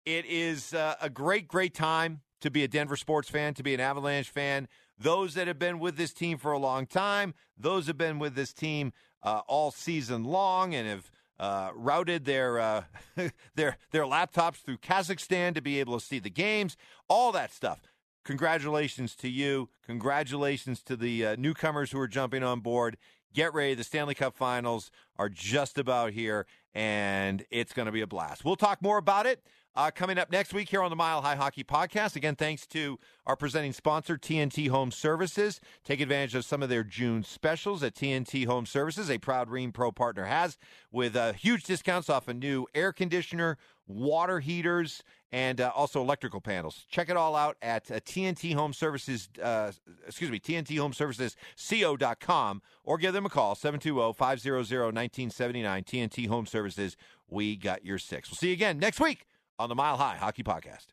it 0.05 0.25
is 0.25 0.73
uh, 0.73 0.95
a 1.01 1.09
great, 1.09 1.49
great 1.49 1.73
time 1.73 2.21
to 2.39 2.49
be 2.49 2.63
a 2.63 2.69
Denver 2.69 2.95
sports 2.95 3.27
fan, 3.27 3.53
to 3.55 3.63
be 3.63 3.73
an 3.73 3.81
Avalanche 3.81 4.29
fan. 4.29 4.69
Those 4.97 5.33
that 5.33 5.47
have 5.47 5.59
been 5.59 5.77
with 5.77 5.97
this 5.97 6.13
team 6.13 6.37
for 6.37 6.53
a 6.53 6.57
long 6.57 6.85
time, 6.85 7.33
those 7.57 7.87
have 7.87 7.97
been 7.97 8.17
with 8.17 8.33
this 8.33 8.53
team 8.53 8.93
uh, 9.23 9.41
all 9.47 9.71
season 9.71 10.23
long 10.23 10.73
and 10.73 10.87
have 10.87 11.11
uh, 11.39 11.71
routed 11.75 12.25
their 12.25 12.59
uh, 12.59 12.83
their 13.55 13.77
their 13.91 14.03
laptops 14.03 14.57
through 14.57 14.77
Kazakhstan 14.77 15.55
to 15.55 15.61
be 15.61 15.79
able 15.79 15.99
to 15.99 16.05
see 16.05 16.19
the 16.19 16.29
games, 16.29 16.77
all 17.07 17.31
that 17.31 17.53
stuff. 17.53 17.81
Congratulations 18.23 19.15
to 19.17 19.29
you. 19.29 19.69
Congratulations 19.85 20.81
to 20.83 20.95
the 20.95 21.25
uh, 21.25 21.35
newcomers 21.37 21.91
who 21.91 21.99
are 21.99 22.07
jumping 22.07 22.43
on 22.43 22.61
board. 22.61 22.97
Get 23.33 23.53
ready. 23.53 23.73
The 23.73 23.83
Stanley 23.83 24.15
Cup 24.15 24.35
finals 24.35 24.91
are 25.17 25.27
just 25.27 25.77
about 25.77 26.13
here, 26.13 26.45
and 26.73 27.45
it's 27.49 27.73
going 27.73 27.87
to 27.87 27.91
be 27.91 28.01
a 28.01 28.07
blast. 28.07 28.45
We'll 28.45 28.55
talk 28.55 28.81
more 28.81 28.97
about 28.97 29.25
it 29.25 29.43
uh, 29.75 29.91
coming 29.91 30.17
up 30.17 30.31
next 30.31 30.53
week 30.53 30.69
here 30.69 30.81
on 30.81 30.89
the 30.89 30.95
Mile 30.95 31.21
High 31.21 31.35
Hockey 31.35 31.63
Podcast. 31.63 32.15
Again, 32.15 32.35
thanks 32.35 32.67
to 32.67 32.99
our 33.25 33.35
presenting 33.35 33.73
sponsor, 33.73 34.17
TNT 34.17 34.69
Home 34.69 34.91
Services. 34.91 35.59
Take 35.83 35.99
advantage 35.99 36.35
of 36.35 36.45
some 36.45 36.61
of 36.61 36.69
their 36.69 36.83
June 36.83 37.23
specials 37.23 37.81
at 37.81 37.95
TNT 37.95 38.45
Home 38.45 38.65
Services, 38.65 39.09
a 39.09 39.17
proud 39.17 39.49
Rheem 39.49 39.73
Pro 39.73 39.91
partner 39.91 40.25
has, 40.25 40.57
with 40.91 41.15
uh, 41.15 41.33
huge 41.33 41.63
discounts 41.63 42.09
off 42.09 42.27
a 42.27 42.33
new 42.33 42.67
air 42.75 42.93
conditioner, 42.93 43.57
water 43.87 44.39
heaters, 44.39 45.03
and 45.31 45.59
uh, 45.59 45.71
also 45.75 45.99
electrical 45.99 46.39
panels. 46.39 46.85
Check 46.89 47.09
it 47.09 47.17
all 47.17 47.35
out 47.35 47.57
at 47.63 47.89
uh, 47.89 47.95
TNT 47.95 48.53
Home 48.53 48.73
Services, 48.73 49.29
uh, 49.41 49.71
excuse 50.05 50.29
me, 50.29 50.39
TNT 50.39 50.77
Home 50.77 50.93
Services 50.93 51.35
CO.com 51.57 52.61
or 52.83 52.99
give 52.99 53.13
them 53.13 53.25
a 53.25 53.29
call, 53.29 53.55
720 53.55 54.13
500 54.13 54.55
1979. 54.93 55.83
TNT 55.83 56.27
Home 56.27 56.45
Services, 56.45 56.95
we 57.27 57.55
got 57.55 57.83
your 57.83 57.97
six. 57.97 58.29
We'll 58.29 58.37
see 58.37 58.49
you 58.49 58.53
again 58.53 58.77
next 58.77 58.99
week 58.99 59.25
on 59.59 59.69
the 59.69 59.75
Mile 59.75 59.97
High 59.97 60.17
Hockey 60.17 60.43
Podcast. 60.43 60.87